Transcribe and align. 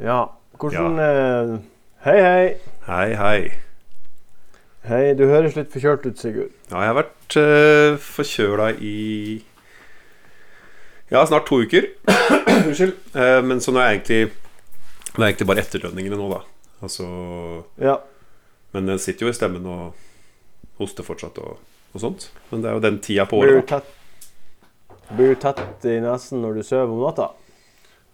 Ja. 0.00 0.26
Hvordan 0.60 0.98
eh, 1.00 1.58
Hei, 2.06 2.20
hei. 2.22 2.56
Hei, 2.86 3.14
hei. 3.16 3.38
Hei, 4.86 5.14
Du 5.18 5.24
høres 5.26 5.56
litt 5.56 5.72
forkjølt 5.72 6.04
ut, 6.06 6.18
Sigurd. 6.20 6.52
Ja, 6.70 6.82
jeg 6.84 6.90
har 6.92 6.98
vært 7.00 7.36
uh, 7.40 7.96
forkjøla 8.02 8.68
i 8.78 8.96
Ja, 11.10 11.24
snart 11.26 11.46
to 11.48 11.58
uker. 11.64 11.88
Unnskyld. 12.66 12.94
Uh, 13.16 13.40
men 13.46 13.62
så 13.64 13.74
nå 13.74 13.80
er 13.82 13.90
jeg 13.90 13.98
egentlig 14.00 14.20
Det 15.16 15.22
er 15.22 15.26
egentlig 15.30 15.48
bare 15.50 15.64
etterdønningene 15.64 16.20
nå, 16.20 16.28
da. 16.34 16.42
Altså 16.84 17.08
Ja. 17.82 17.96
Men 18.76 18.90
den 18.92 19.00
sitter 19.00 19.26
jo 19.26 19.32
i 19.32 19.36
stemmen 19.36 19.64
og 19.72 19.96
hoster 20.78 21.06
fortsatt 21.06 21.38
og, 21.40 21.56
og 21.94 22.02
sånt. 22.02 22.28
Men 22.52 22.62
det 22.62 22.70
er 22.70 22.76
jo 22.76 22.84
den 22.84 23.00
tida 23.00 23.24
på 23.26 23.40
Blir 23.40 23.56
du 23.56 23.62
året. 23.62 23.72
tett, 23.72 25.08
blir 25.16 25.32
du 25.32 25.40
tett 25.40 25.86
i 25.88 25.96
nesen 26.04 26.42
når 26.44 26.58
du 26.60 26.66
sover 26.66 26.92
om 26.92 27.00
natta? 27.06 27.30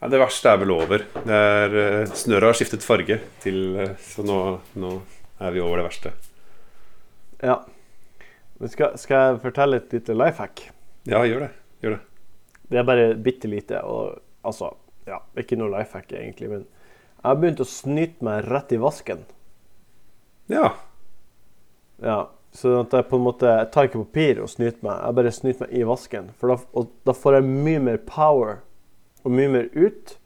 Ja, 0.03 0.09
det 0.11 0.19
verste 0.19 0.51
er 0.51 0.59
vel 0.59 0.73
over. 0.75 1.05
Det 1.15 1.37
er, 1.39 1.75
uh, 2.03 2.13
snøret 2.19 2.49
har 2.49 2.57
skiftet 2.59 2.83
farge 2.83 3.21
til 3.43 3.77
eh, 3.79 3.93
Så 4.03 4.25
nå, 4.27 4.39
nå 4.75 4.97
er 5.39 5.53
vi 5.55 5.61
over 5.63 5.79
det 5.79 5.85
verste. 5.87 6.11
Ja. 7.39 7.61
Skal, 8.67 8.97
skal 8.99 9.29
jeg 9.29 9.37
fortelle 9.45 9.79
et 9.79 9.95
lite 9.95 10.17
life 10.17 10.43
hack? 10.43 10.65
Ja, 11.07 11.21
gjør 11.23 11.45
det. 11.45 11.51
Gjør 11.87 11.95
det. 11.95 12.01
Det 12.73 12.81
er 12.81 12.89
bare 12.89 13.05
bitte 13.15 13.51
lite. 13.51 13.85
Og 13.87 14.19
altså 14.43 14.73
Ja, 15.07 15.21
ikke 15.39 15.59
noe 15.59 15.71
life 15.71 15.95
hack 15.95 16.11
egentlig, 16.11 16.51
men 16.51 16.67
jeg 16.67 17.29
har 17.29 17.39
begynt 17.39 17.63
å 17.63 17.69
snyte 17.69 18.27
meg 18.27 18.51
rett 18.51 18.75
i 18.75 18.81
vasken. 18.83 19.23
Ja. 20.51 20.73
Ja, 22.03 22.19
så 22.51 22.81
at 22.81 22.95
jeg 22.95 23.07
på 23.07 23.19
en 23.19 23.27
måte 23.29 23.47
Jeg 23.47 23.71
tar 23.71 23.87
ikke 23.87 24.03
papir 24.03 24.43
og 24.43 24.51
snyter 24.51 24.83
meg, 24.83 24.99
jeg 24.99 25.19
bare 25.21 25.35
snyter 25.39 25.67
meg 25.69 25.79
i 25.79 25.87
vasken. 25.87 26.35
For 26.43 26.51
da, 26.51 26.87
da 27.07 27.19
får 27.23 27.39
jeg 27.39 27.51
mye 27.55 27.87
mer 27.87 28.03
power 28.11 28.65
og 29.23 29.35
mye 29.35 29.51
mer 29.53 29.69
ut. 29.75 30.17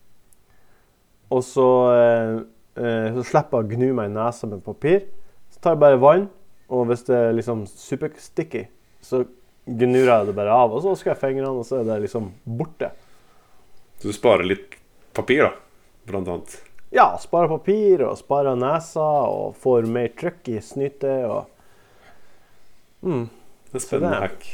Og 1.34 1.42
så, 1.44 1.68
eh, 1.92 2.34
eh, 2.82 3.08
så 3.16 3.24
slipper 3.26 3.62
jeg 3.62 3.66
å 3.66 3.72
gnu 3.74 3.94
meg 3.98 4.10
i 4.10 4.14
nesa 4.14 4.48
med 4.50 4.64
papir. 4.64 5.06
Så 5.50 5.60
tar 5.60 5.74
jeg 5.74 5.82
bare 5.82 6.00
vann, 6.00 6.28
og 6.68 6.86
hvis 6.90 7.06
det 7.08 7.16
er 7.16 7.34
liksom 7.36 7.66
supersticky, 7.70 8.66
så 9.02 9.24
gnur 9.66 10.06
jeg 10.06 10.28
det 10.28 10.36
bare 10.36 10.54
av. 10.54 10.72
Og 10.72 10.82
så 10.82 10.92
vasker 10.92 11.12
jeg 11.12 11.22
fingrene, 11.22 11.50
og 11.50 11.66
så 11.66 11.80
er 11.80 11.90
det 11.90 12.00
liksom 12.06 12.30
borte. 12.44 12.92
Så 13.98 14.12
du 14.12 14.16
sparer 14.16 14.46
litt 14.46 14.76
papir, 15.16 15.46
da, 15.48 15.52
blant 16.06 16.28
annet. 16.28 16.58
Ja, 16.94 17.08
sparer 17.18 17.50
papir 17.50 18.04
og 18.06 18.14
sparer 18.20 18.56
nesa 18.58 19.04
og 19.26 19.56
får 19.60 19.88
mer 19.90 20.12
trykk 20.16 20.52
i 20.54 20.60
snytet 20.62 21.26
og 21.26 21.48
mm. 23.02 23.26
Det 23.72 23.80
er 23.80 23.82
spennende 23.82 24.20
hack. 24.22 24.46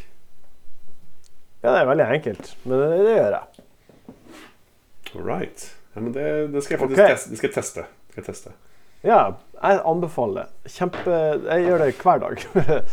Ja, 1.63 1.75
det 1.75 1.83
er 1.83 1.91
veldig 1.91 2.07
enkelt, 2.17 2.49
men 2.65 2.81
det, 2.81 2.89
det 3.05 3.13
gjør 3.19 3.37
jeg. 3.37 3.52
All 5.15 5.25
right. 5.27 5.65
Ja, 5.95 6.01
men 6.01 6.13
det, 6.15 6.27
det 6.53 6.63
skal 6.65 6.77
jeg 6.77 6.83
faktisk 6.83 7.01
okay. 7.01 7.15
teste. 7.15 7.31
Det 7.31 7.39
skal 7.41 7.53
teste. 7.57 7.85
Skal 8.15 8.25
teste. 8.29 8.53
Ja, 9.03 9.23
jeg 9.59 9.81
anbefaler 9.85 10.45
det. 10.45 10.73
Kjempe 10.77 11.17
Jeg 11.49 11.65
gjør 11.67 11.83
det 11.85 11.91
hver 12.03 12.23
dag. 12.27 12.45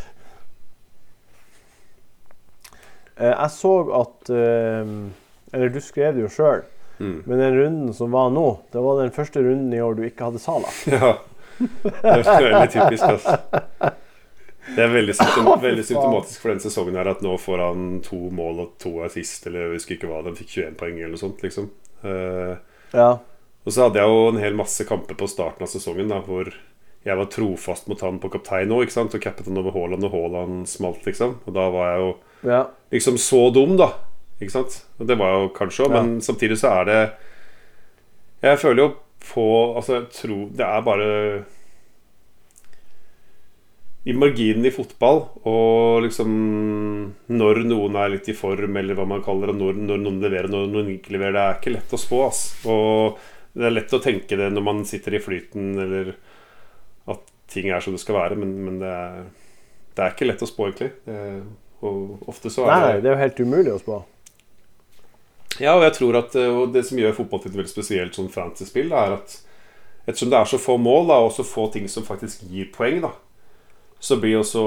Eh, 3.20 3.34
jeg 3.34 3.52
så 3.52 3.72
at 4.00 4.30
eh, 4.32 4.92
Eller 5.52 5.74
du 5.74 5.82
skrev 5.84 6.14
det 6.16 6.22
jo 6.24 6.30
sjøl, 6.32 6.62
Mm. 7.00 7.22
men 7.26 7.40
den 7.40 7.54
runden 7.56 7.94
som 7.94 8.12
var 8.12 8.30
nå, 8.32 8.60
det 8.72 8.82
var 8.84 8.98
den 9.00 9.12
første 9.16 9.40
runden 9.40 9.72
i 9.72 9.80
år 9.80 9.94
du 9.96 10.02
ikke 10.04 10.26
hadde 10.30 10.40
Sala. 10.44 10.68
Ja. 10.92 11.14
Det 11.60 11.92
er 12.04 12.44
veldig 12.44 12.72
typisk. 12.72 13.04
Altså. 13.04 13.38
Det 14.76 14.84
er 14.84 14.92
veldig 14.94 15.16
symptomatisk 15.88 16.42
for 16.42 16.52
den 16.52 16.60
sesongen 16.64 16.96
her 17.00 17.08
at 17.12 17.24
nå 17.24 17.38
får 17.40 17.64
han 17.64 17.86
to 18.04 18.20
mål 18.36 18.60
og 18.64 18.74
to 18.84 18.94
assist, 19.04 19.48
eller 19.48 19.66
jeg 19.66 19.78
husker 19.78 19.96
ikke 19.96 20.12
hva, 20.12 20.22
de 20.28 20.36
fikk 20.40 20.54
21 20.58 20.76
poeng 20.80 21.00
eller 21.00 21.16
noe 21.16 21.24
sånt, 21.24 21.44
liksom. 21.44 21.68
Eh, 22.04 22.58
Ja. 22.94 23.10
og 23.66 23.72
så 23.74 23.84
hadde 23.86 24.00
jeg 24.00 24.08
jo 24.10 24.28
en 24.30 24.38
hel 24.42 24.54
masse 24.56 24.86
kamper 24.86 25.16
på 25.16 25.28
starten 25.30 25.62
av 25.64 25.70
sesongen 25.70 26.10
da, 26.10 26.22
hvor 26.26 26.50
jeg 27.06 27.16
var 27.18 27.26
trofast 27.32 27.88
mot 27.88 28.02
han 28.02 28.20
på 28.20 28.30
kaptein 28.32 28.72
òg, 28.76 28.90
og 28.92 29.22
cappet 29.22 29.46
han 29.48 29.58
over 29.58 29.72
Haaland, 29.72 30.04
og 30.04 30.12
Haaland 30.12 30.68
smalt, 30.68 31.06
liksom. 31.06 31.38
Og 31.48 31.54
da 31.54 31.70
var 31.70 31.92
jeg 31.94 32.00
jo 32.04 32.50
ja. 32.50 32.64
liksom 32.92 33.18
så 33.18 33.54
dum, 33.54 33.78
da. 33.78 33.94
Ikke 34.42 34.52
sant? 34.52 34.86
Og 35.00 35.08
det 35.08 35.18
var 35.20 35.32
jeg 35.34 35.42
jo 35.44 35.54
kanskje 35.56 35.86
òg, 35.86 35.94
Ja. 35.94 36.02
men 36.02 36.20
samtidig 36.22 36.58
så 36.60 36.72
er 36.82 36.86
det 36.86 37.12
Jeg 38.42 38.58
føler 38.60 38.84
jo 38.84 38.94
på 39.34 39.76
Altså, 39.76 39.94
jeg 40.00 40.10
tror 40.16 40.50
Det 40.56 40.66
er 40.66 40.82
bare 40.82 41.46
I 44.08 44.14
marginen 44.16 44.64
i 44.66 44.72
fotball, 44.72 45.26
og 45.50 46.06
liksom 46.06 46.30
Når 47.36 47.60
noen 47.68 47.98
er 48.00 48.14
litt 48.14 48.30
i 48.32 48.38
form, 48.38 48.78
eller 48.80 48.96
hva 48.96 49.06
man 49.10 49.24
kaller 49.26 49.52
det, 49.52 49.58
når, 49.60 49.82
når 49.90 50.04
noen 50.06 50.22
leverer, 50.24 50.48
når 50.52 50.70
noen 50.72 50.94
ikke 50.96 51.18
leverer, 51.18 51.36
det 51.36 51.44
er 51.44 51.60
ikke 51.60 51.74
lett 51.76 51.96
å 51.96 52.00
spå, 52.00 52.22
ass. 52.30 52.44
Og 52.70 53.20
det 53.60 53.68
er 53.68 53.76
lett 53.76 53.96
å 53.96 54.02
tenke 54.04 54.40
det 54.40 54.48
når 54.54 54.66
man 54.66 54.84
sitter 54.88 55.18
i 55.18 55.24
flyten, 55.24 55.74
eller 55.84 56.14
at 57.12 57.34
ting 57.52 57.68
er 57.74 57.84
som 57.84 57.98
det 57.98 58.04
skal 58.04 58.22
være, 58.22 58.40
men, 58.40 58.56
men 58.68 58.80
det, 58.82 58.94
er, 58.94 59.28
det 59.98 60.06
er 60.06 60.16
ikke 60.16 60.30
lett 60.30 60.46
å 60.46 60.50
spå, 60.50 60.70
egentlig. 60.70 60.94
Og 61.84 62.30
ofte 62.32 62.52
så 62.52 62.66
er 62.66 62.72
Nei, 62.72 62.80
det 62.80 62.88
nei, 62.88 63.04
det 63.04 63.12
er 63.12 63.16
jo 63.16 63.24
helt 63.24 63.44
umulig 63.44 63.76
å 63.76 63.84
spå. 63.84 64.00
Ja, 65.60 65.76
og 65.76 65.84
jeg 65.84 65.96
tror 65.98 66.18
at 66.22 66.36
eh, 66.40 66.52
og 66.56 66.74
det 66.76 66.86
som 66.88 67.00
gjør 67.00 67.18
fotball 67.18 67.42
til 67.44 67.52
et 67.52 67.58
veldig 67.60 67.72
spesielt 67.72 68.16
sånn 68.16 68.32
fantasy-spill, 68.32 68.94
er 68.96 69.18
at 69.18 69.40
ettersom 70.06 70.32
det 70.32 70.40
er 70.40 70.48
så 70.48 70.60
få 70.62 70.78
mål 70.80 71.10
da, 71.12 71.18
og 71.26 71.34
så 71.36 71.44
få 71.48 71.68
ting 71.74 71.90
som 71.92 72.06
faktisk 72.08 72.46
gir 72.52 72.70
poeng, 72.76 73.02
da, 73.04 73.12
så 74.00 74.16
blir 74.20 74.40
også 74.40 74.62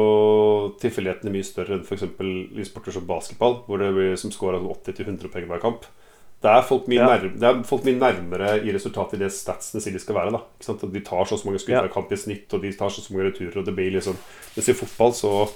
tilfeldighetene 0.83 1.33
mye 1.33 1.47
større 1.47 1.79
enn 1.79 1.85
f.eks. 1.87 2.03
i 2.61 2.65
sporter 2.69 2.93
som 2.93 3.07
basketball, 3.09 3.63
hvor 3.67 3.81
det 3.81 3.93
blir 3.97 4.17
som 4.21 4.31
scorer 4.35 4.61
80-100 4.61 5.31
poeng 5.33 5.47
hver 5.49 5.63
kamp. 5.63 5.87
Det 6.43 6.51
er, 6.51 6.65
Ja. 6.91 7.07
nærmere, 7.07 7.39
det 7.39 7.43
er 7.49 7.63
folk 7.63 7.85
mye 7.87 7.99
nærmere 8.01 8.65
i 8.67 8.73
resultatet 8.75 9.15
i 9.15 9.23
det 9.23 9.31
statsene 9.33 9.81
sier 9.81 9.93
de 9.95 10.01
skal 10.03 10.17
være. 10.17 10.41
De 10.93 11.01
tar 11.01 11.25
så 11.25 11.39
mange 11.47 11.61
skudd 11.63 11.77
Ja. 11.77 11.83
hver 11.87 11.93
kamp 11.93 12.11
i 12.13 12.17
snitt, 12.17 12.53
og 12.53 12.63
de 12.63 12.73
tar 12.73 12.89
så 12.91 13.01
mange 13.15 13.31
returer. 13.31 13.59
Og 13.59 13.65
det 13.65 13.75
blir 13.77 13.93
liksom 13.93 14.17
Mens 14.57 14.69
i 14.69 14.73
fotball 14.75 15.13
så 15.13 15.49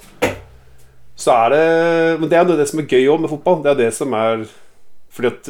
Så 1.17 1.31
er 1.33 1.49
det 1.49 2.19
Men 2.19 2.29
det 2.29 2.37
er 2.37 2.45
det 2.45 2.67
som 2.69 2.79
er 2.79 2.83
gøy 2.87 3.05
òg 3.09 3.19
med 3.19 3.29
fotball. 3.29 3.63
Det 3.63 3.71
er 3.71 3.75
det 3.75 3.93
som 3.93 4.13
er 4.13 4.47
fordi 5.09 5.27
at 5.27 5.43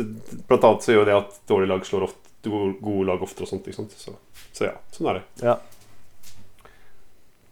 Blant 0.48 0.64
annet 0.64 0.82
så 0.82 0.94
gjør 0.96 1.06
det 1.06 1.16
at 1.16 1.40
dårlige 1.48 1.68
lag 1.68 1.82
slår 1.86 2.04
ofte, 2.04 2.50
gode 2.82 3.06
lag 3.06 3.22
oftere 3.22 3.44
og 3.44 3.50
sånt. 3.50 3.92
Så, 3.98 4.16
så 4.54 4.64
ja, 4.66 4.76
sånn 4.92 5.10
er 5.10 5.14
det. 5.14 5.24
Ja. 5.44 5.58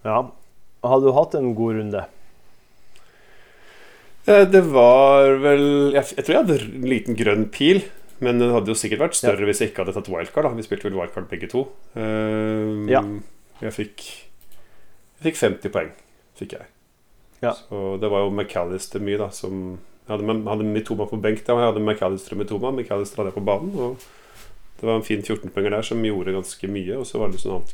ja. 0.05 0.31
Hadde 0.85 1.09
du 1.09 1.15
hatt 1.17 1.35
en 1.39 1.53
god 1.57 1.75
runde? 1.79 2.05
Eh, 4.27 4.45
Det 4.49 4.61
var 4.71 5.35
vel 5.43 5.65
jeg, 5.93 6.03
jeg 6.17 6.25
tror 6.25 6.33
jeg 6.35 6.43
hadde 6.45 6.57
en 6.65 6.89
liten 6.89 7.17
grønn 7.19 7.45
pil. 7.53 7.83
Men 8.23 8.39
den 8.39 8.53
hadde 8.55 8.71
jo 8.71 8.77
sikkert 8.79 9.01
vært 9.03 9.17
større 9.19 9.43
hvis 9.47 9.59
jeg 9.59 9.73
ikke 9.73 9.83
hadde 9.83 9.93
tatt 9.97 10.07
wildcard. 10.11 10.47
da 10.47 10.55
Vi 10.55 10.63
spilte 10.63 10.87
vel 10.87 10.95
wildcard 10.99 11.27
begge 11.31 11.49
to. 11.51 11.65
Eh, 11.95 12.91
Ja. 12.91 13.01
Jeg 13.61 13.71
fikk 13.75 14.05
Jeg 15.21 15.33
fikk 15.33 15.37
50 15.39 15.71
poeng. 15.71 15.91
Fikk 16.39 16.51
jeg. 16.57 16.65
Ja. 17.41 17.51
Så 17.53 17.99
det 17.99 18.09
var 18.11 18.23
jo 18.25 18.31
McAllister 18.31 18.99
mye, 19.03 19.17
da, 19.17 19.29
som 19.29 19.77
Jeg 20.07 20.17
hadde, 20.19 20.43
hadde 20.47 20.63
Mitoma 20.69 21.07
på 21.09 21.19
benk. 21.21 21.43
da 21.45 21.53
og 21.53 21.59
Jeg 21.63 21.73
hadde 21.73 21.85
McAllister 21.85 22.33
og 22.35 22.39
Mitoma. 22.43 22.71
McAllister 22.71 23.17
hadde 23.23 23.31
jeg 23.33 23.39
på 23.43 23.45
banen. 23.45 23.71
Og 23.75 23.97
det 24.79 24.83
var 24.87 24.95
en 24.95 25.03
fin 25.07 25.21
14-poenger 25.23 25.71
der 25.71 25.81
som 25.87 26.03
gjorde 26.03 26.33
ganske 26.35 26.67
mye. 26.69 26.97
Og 26.99 27.05
så 27.07 27.19
var 27.19 27.29
det 27.31 27.39
sånn 27.39 27.55
annet 27.59 27.73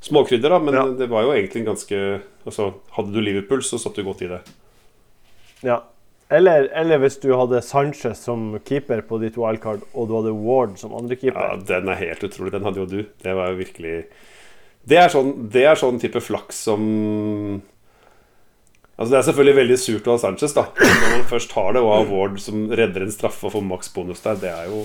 småkrydder, 0.00 0.50
da. 0.50 0.58
Men 0.58 0.74
Ja. 0.74 0.86
det 0.86 1.08
var 1.08 1.22
jo 1.22 1.32
egentlig 1.32 1.62
en 1.64 1.74
ganske 1.74 2.20
Altså, 2.46 2.74
hadde 2.94 3.10
du 3.12 3.20
Liverpool, 3.20 3.58
så 3.62 3.78
satt 3.78 3.96
du 3.96 4.04
godt 4.04 4.22
i 4.22 4.28
det. 4.30 4.40
Ja. 5.62 5.80
Eller, 6.30 6.68
eller 6.74 6.98
hvis 6.98 7.20
du 7.22 7.28
hadde 7.38 7.60
Sanchez 7.62 8.18
som 8.22 8.58
keeper 8.66 9.00
på 9.06 9.18
ditt 9.22 9.36
wildcard, 9.38 9.82
og 9.94 10.08
du 10.08 10.14
hadde 10.16 10.32
Ward 10.34 10.76
som 10.78 10.90
Ja, 10.92 11.56
den 11.56 11.88
er 11.88 11.94
helt 11.94 12.22
utrolig. 12.22 12.52
Den 12.52 12.64
hadde 12.66 12.80
jo 12.82 12.86
du. 12.86 13.04
Det 13.22 13.34
var 13.34 13.50
jo 13.52 13.56
virkelig 13.60 14.04
Det 14.86 14.98
er 14.98 15.08
sånn, 15.08 15.48
det 15.50 15.64
er 15.66 15.74
sånn 15.74 16.00
type 16.00 16.20
flaks 16.22 16.54
som 16.66 17.62
Altså 18.98 19.10
Det 19.12 19.18
er 19.18 19.26
selvfølgelig 19.28 19.56
veldig 19.56 19.78
surt 19.78 20.06
å 20.08 20.14
ha 20.14 20.18
Sanchez, 20.22 20.54
da. 20.56 20.64
Når 20.78 21.10
man 21.12 21.24
først 21.30 21.52
har 21.52 21.72
det, 21.76 21.82
og 21.82 21.92
har 21.92 22.06
Ward 22.10 22.38
som 22.40 22.68
redder 22.70 23.02
en 23.04 23.12
straffe 23.12 23.44
og 23.46 23.52
får 23.52 23.66
maks 23.66 23.92
bonus 23.94 24.22
der, 24.24 24.38
det 24.40 24.52
er 24.54 24.70
jo 24.70 24.82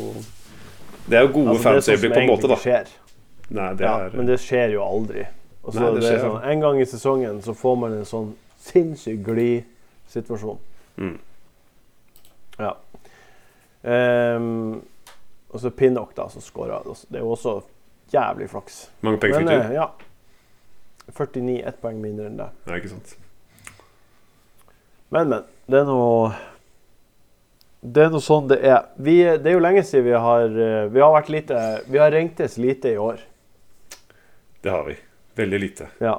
Det 1.07 1.17
er 1.17 1.25
jo 1.25 1.33
gode 1.37 1.53
Altså, 1.55 1.63
sånn 1.63 1.81
som 1.81 1.93
fanøyeblikk 1.95 2.13
på 2.17 2.21
en 2.25 2.31
måte, 2.33 2.49
da. 2.51 2.57
Skjer. 2.61 2.91
Nei, 3.51 3.71
det 3.75 3.85
Ja, 3.85 3.95
er 4.07 4.15
men 4.15 4.29
det 4.29 4.39
skjer 4.41 4.75
jo 4.77 4.83
aldri. 4.85 5.25
Altså, 5.61 5.79
Nei, 5.79 5.89
det 5.95 6.03
det 6.05 6.11
er 6.15 6.23
sånn, 6.23 6.37
en 6.51 6.63
gang 6.63 6.79
i 6.81 6.85
sesongen 6.89 7.41
så 7.45 7.53
får 7.57 7.75
man 7.77 7.97
en 7.97 8.07
sånn 8.07 8.31
sinnssykt 8.61 9.25
glid-situasjon. 9.25 10.61
Mm. 11.01 11.17
Ja. 12.61 12.71
Um, 13.81 14.81
og 15.51 15.59
så 15.59 15.71
Pinnock, 15.75 16.15
da, 16.15 16.29
som 16.29 16.41
skåra. 16.41 16.79
Det 17.09 17.19
er 17.19 17.25
jo 17.25 17.33
også 17.35 17.57
jævlig 18.13 18.47
flaks. 18.51 18.85
Mange 19.05 19.19
penger 19.21 19.41
fikk 19.43 19.49
du? 19.51 19.75
ja. 19.75 19.89
49, 21.11 21.57
ett 21.67 21.81
poeng 21.81 21.99
mindre 21.99 22.29
enn 22.29 22.37
det. 22.39 22.47
Ja, 22.69 22.77
ikke 22.77 22.93
sant. 22.93 23.17
Men, 25.11 25.27
men. 25.27 25.43
Det 25.71 25.81
er 25.81 25.87
noe 25.87 26.31
Det 27.81 28.05
er 28.05 28.09
noe 28.13 28.23
sånn 28.23 28.47
det 28.51 28.57
er. 28.67 28.87
Vi, 28.95 29.17
det 29.23 29.51
er 29.51 29.55
jo 29.57 29.63
lenge 29.63 29.83
siden 29.87 30.07
vi 30.07 30.15
har 30.19 30.45
eh, 30.45 30.87
Vi 30.91 31.01
har 31.03 31.13
vært 31.13 31.29
lite 31.31 31.59
Vi 31.87 31.99
har 32.01 32.11
ringtes 32.13 32.57
lite 32.61 32.91
i 32.93 32.99
år. 32.99 33.21
Det 34.61 34.69
har 34.69 34.85
vi. 34.85 34.95
Veldig 35.35 35.59
lite. 35.59 35.87
Ja. 36.03 36.17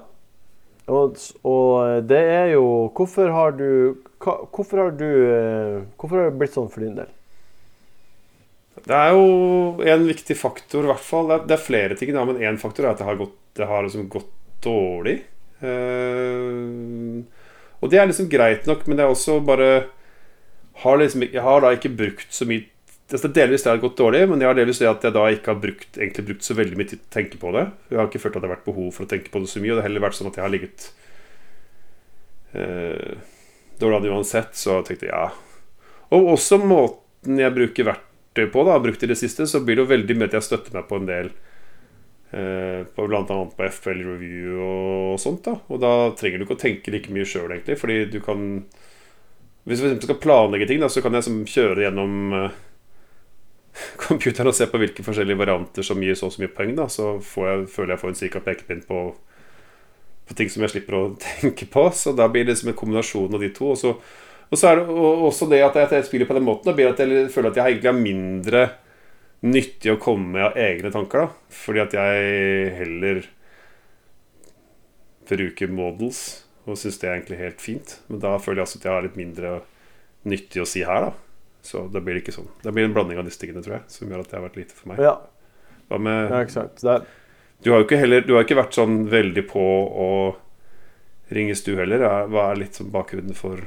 Og, 0.91 1.19
og 1.47 2.03
det 2.11 2.21
er 2.27 2.49
jo 2.57 2.65
Hvorfor 2.91 3.31
har 3.31 3.53
du 3.55 4.03
Hvorfor 4.19 4.81
har 4.83 4.95
du 4.99 5.07
eh, 5.07 5.77
Hvorfor 5.95 6.19
har 6.19 6.31
det 6.31 6.41
blitt 6.41 6.57
sånn 6.57 6.71
for 6.73 6.83
din 6.83 6.97
del? 6.97 7.11
Det 8.83 8.97
er 8.99 9.13
jo 9.15 9.27
en 9.85 10.07
viktig 10.09 10.35
faktor, 10.35 10.83
i 10.83 10.91
hvert 10.91 11.05
fall. 11.07 11.29
Det 11.29 11.35
er, 11.37 11.43
det 11.47 11.55
er 11.55 11.63
flere 11.63 11.97
ting, 11.99 12.11
da, 12.17 12.25
men 12.27 12.41
én 12.43 12.59
faktor 12.59 12.87
er 12.87 12.95
at 12.95 13.03
det 13.03 13.07
har 13.07 13.19
gått, 13.21 13.37
det 13.55 13.69
har 13.69 13.85
liksom 13.87 14.09
gått 14.11 14.33
dårlig. 14.65 15.21
Uh, 15.63 17.21
og 17.79 17.93
det 17.93 18.01
er 18.01 18.09
liksom 18.09 18.31
greit 18.33 18.67
nok, 18.67 18.83
men 18.89 18.99
det 18.99 19.05
er 19.05 19.13
også 19.13 19.37
bare 19.45 19.69
har 20.83 20.99
liksom, 20.99 21.23
Jeg 21.29 21.45
har 21.45 21.63
da 21.63 21.71
ikke 21.77 21.93
brukt 21.95 22.35
så 22.35 22.49
mye 22.49 22.65
altså 23.17 23.29
Delvis 23.35 23.65
det 23.65 23.71
har 23.71 23.83
gått 23.83 23.99
dårlig, 24.01 24.23
men 24.31 24.41
jeg 24.41 24.49
har 24.49 24.57
delvis 24.57 24.81
det 24.81 24.89
at 24.89 25.05
jeg 25.05 25.15
da 25.15 25.27
ikke 25.33 25.53
har 25.53 25.61
brukt, 25.61 25.99
egentlig 25.99 26.25
brukt 26.31 26.47
så 26.47 26.57
veldig 26.57 26.79
mye 26.79 26.89
tid 26.89 27.01
til 27.01 27.09
å 27.09 27.15
tenke 27.17 27.41
på 27.41 27.53
det. 27.57 27.65
Jeg 27.91 28.01
har 28.01 28.09
ikke 28.09 28.23
følt 28.23 28.37
at 28.39 28.45
det 28.45 28.49
har 28.49 28.57
vært 28.57 28.69
behov 28.69 28.89
for 28.97 29.05
å 29.05 29.11
tenke 29.11 29.33
på 29.33 29.43
det 29.43 29.51
så 29.53 29.63
mye, 29.63 29.73
og 29.73 29.79
det 29.79 29.85
har 29.85 29.89
heller 29.91 30.07
vært 30.07 30.19
sånn 30.19 30.31
at 30.31 30.39
jeg 30.39 30.47
har 30.47 30.53
ligget 30.55 30.89
eh, 32.57 33.13
dårlig 33.83 33.99
an 33.99 34.09
uansett, 34.17 34.57
så 34.57 34.81
tenkte 34.87 35.09
jeg 35.09 35.15
ja. 35.15 35.29
Og 36.13 36.33
også 36.35 36.61
måten 36.63 37.41
jeg 37.41 37.57
bruker 37.57 37.89
verktøy 37.89 38.47
på, 38.53 38.65
da, 38.65 38.77
har 38.77 38.85
brukt 38.85 39.05
i 39.05 39.11
det 39.11 39.19
siste, 39.21 39.49
så 39.49 39.63
blir 39.65 39.79
det 39.79 39.85
jo 39.85 39.93
veldig 39.93 40.19
mye 40.19 40.31
at 40.31 40.39
jeg 40.39 40.49
støtter 40.49 40.77
meg 40.77 40.89
på 40.89 41.01
en 41.01 41.09
del 41.09 41.31
eh, 42.33 42.81
på 42.89 43.07
Blant 43.09 43.33
annet 43.33 43.55
på 43.59 43.69
FL 43.69 44.03
Review 44.09 44.59
og 44.63 45.21
sånt. 45.23 45.45
da 45.49 45.59
Og 45.69 45.81
da 45.83 45.95
trenger 46.19 46.41
du 46.41 46.47
ikke 46.47 46.59
å 46.59 46.65
tenke 46.65 46.95
like 46.95 47.13
mye 47.13 47.29
sjøl, 47.29 47.51
egentlig. 47.51 47.79
Fordi 47.81 48.05
du 48.13 48.21
kan 48.25 48.65
Hvis 49.65 49.79
du 49.79 50.03
skal 50.03 50.19
planlegge 50.19 50.67
ting, 50.67 50.81
da 50.83 50.89
så 50.91 51.01
kan 51.05 51.15
jeg 51.15 51.23
som 51.23 51.43
kjøre 51.47 51.85
gjennom 51.85 52.33
eh, 52.35 52.61
computeren 54.05 54.51
og 54.51 54.57
se 54.57 54.69
på 54.69 54.81
hvilke 54.81 55.05
forskjellige 55.05 55.41
varianter 55.41 55.87
som 55.87 56.03
gir 56.03 56.17
så 56.19 56.29
og 56.29 56.35
så 56.35 56.43
mye 56.43 56.53
poeng. 56.53 56.75
da 56.77 56.89
Så 56.93 57.15
jeg, 57.19 57.69
føler 57.73 57.95
jeg 57.95 58.03
får 58.03 58.13
en 58.13 58.21
cirka 58.21 58.43
pekepinn 58.45 58.85
på, 58.89 59.01
på 60.29 60.37
ting 60.39 60.53
som 60.53 60.65
jeg 60.65 60.75
slipper 60.75 60.99
å 60.99 61.05
tenke 61.29 61.69
på. 61.71 61.89
Så 61.97 62.15
da 62.17 62.29
blir 62.29 62.47
det 62.47 62.57
liksom 62.57 62.73
en 62.73 62.79
kombinasjon 62.79 63.35
av 63.35 63.43
de 63.43 63.51
to. 63.57 63.73
Og 63.73 63.81
så, 63.81 63.97
og 64.53 64.61
så 64.61 64.71
er 64.71 64.81
det 64.81 65.03
også 65.31 65.49
det 65.51 65.63
at 65.65 65.97
jeg 65.97 66.09
spiller 66.09 66.29
på 66.29 66.37
den 66.39 66.47
måten, 66.47 66.73
da 66.73 66.91
at 66.91 67.03
jeg 67.03 67.29
føler 67.33 67.53
at 67.53 67.61
jeg 67.61 67.77
egentlig 67.77 67.93
har 67.93 68.01
mindre 68.01 68.65
nyttig 69.43 69.91
å 69.91 70.01
komme 70.01 70.37
med 70.37 70.49
av 70.51 70.59
egne 70.61 70.93
tanker. 70.95 71.27
da 71.27 71.57
Fordi 71.63 71.83
at 71.83 71.97
jeg 71.97 72.75
heller 72.79 73.25
bruker 75.33 75.71
models 75.71 76.43
og 76.67 76.77
syns 76.79 76.99
det 77.01 77.09
er 77.09 77.17
egentlig 77.17 77.41
helt 77.41 77.63
fint. 77.63 77.97
Men 78.09 78.23
da 78.23 78.37
føler 78.39 78.63
jeg 78.63 78.69
også 78.69 78.81
at 78.81 78.87
jeg 78.87 78.95
har 78.95 79.07
litt 79.07 79.19
mindre 79.19 79.53
nyttig 80.29 80.63
å 80.63 80.69
si 80.69 80.85
her, 80.87 81.09
da. 81.09 81.32
Så 81.63 81.85
da 81.95 82.01
blir 82.03 82.17
det 82.19 82.25
ikke 82.25 82.35
sånn. 82.35 82.49
Det 82.63 82.73
blir 82.75 82.85
en 82.89 82.95
blanding 82.97 83.21
av 83.21 83.27
disse 83.29 83.39
tingene, 83.39 83.63
tror 83.63 83.77
jeg, 83.79 83.85
som 83.95 84.11
gjør 84.11 84.25
at 84.25 84.31
det 84.33 84.39
har 84.39 84.47
vært 84.49 84.57
lite 84.59 84.75
for 84.75 84.91
meg. 84.91 85.03
Ja, 85.03 85.13
Hva 85.89 85.99
med 86.03 86.33
ja 86.83 86.97
Du 87.63 87.71
har 87.71 87.79
jo 87.83 87.85
ikke 87.87 87.99
heller 88.01 88.25
Du 88.27 88.33
har 88.35 88.43
ikke 88.47 88.57
vært 88.59 88.75
sånn 88.75 89.05
veldig 89.13 89.45
på 89.51 89.63
å 89.63 90.09
ringes, 91.33 91.63
du 91.65 91.77
heller. 91.79 92.03
Er- 92.03 92.27
Hva 92.29 92.51
er 92.51 92.59
litt 92.61 92.75
sånn 92.75 92.91
bakgrunnen 92.93 93.35
for, 93.39 93.63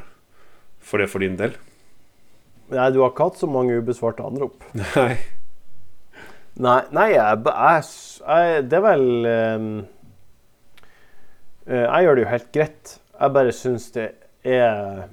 for 0.80 1.00
det 1.02 1.10
for 1.10 1.20
din 1.24 1.38
del? 1.40 1.56
nei, 2.70 2.90
du 2.92 3.00
har 3.04 3.12
ikke 3.12 3.28
hatt 3.30 3.38
så 3.38 3.48
mange 3.48 3.76
ubesvarte 3.78 4.24
anrop. 4.26 4.64
Nei. 4.96 5.18
Nei, 6.58 6.80
nei 6.96 7.10
jeg, 7.12 7.44
jeg, 7.46 7.84
jeg 8.26 8.64
Det 8.72 8.78
er 8.78 8.84
vel 8.86 9.26
eh, 9.28 9.66
Jeg 11.68 12.06
gjør 12.06 12.16
det 12.16 12.24
jo 12.24 12.30
helt 12.32 12.52
greit. 12.56 12.94
Jeg 13.20 13.36
bare 13.36 13.52
syns 13.56 13.90
det 13.96 14.06
er 14.46 15.06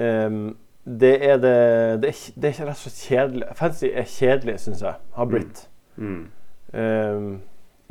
ehm, 0.00 0.42
Det 0.84 1.12
er 1.22 1.36
det 1.38 2.00
Det 2.00 2.08
er, 2.08 2.12
ikke- 2.12 2.34
det 2.40 2.44
er 2.44 2.52
ikke 2.54 2.66
rett 2.68 2.76
og 2.76 2.84
slett 2.84 3.00
kjedelig. 3.10 3.56
Fancy 3.56 3.86
er 3.92 4.04
kjedelig, 4.04 4.58
syns 4.60 4.80
jeg. 4.82 4.94
Har 5.14 5.26
blitt. 5.26 5.68
Mm. 5.96 6.30
Um, 6.72 7.40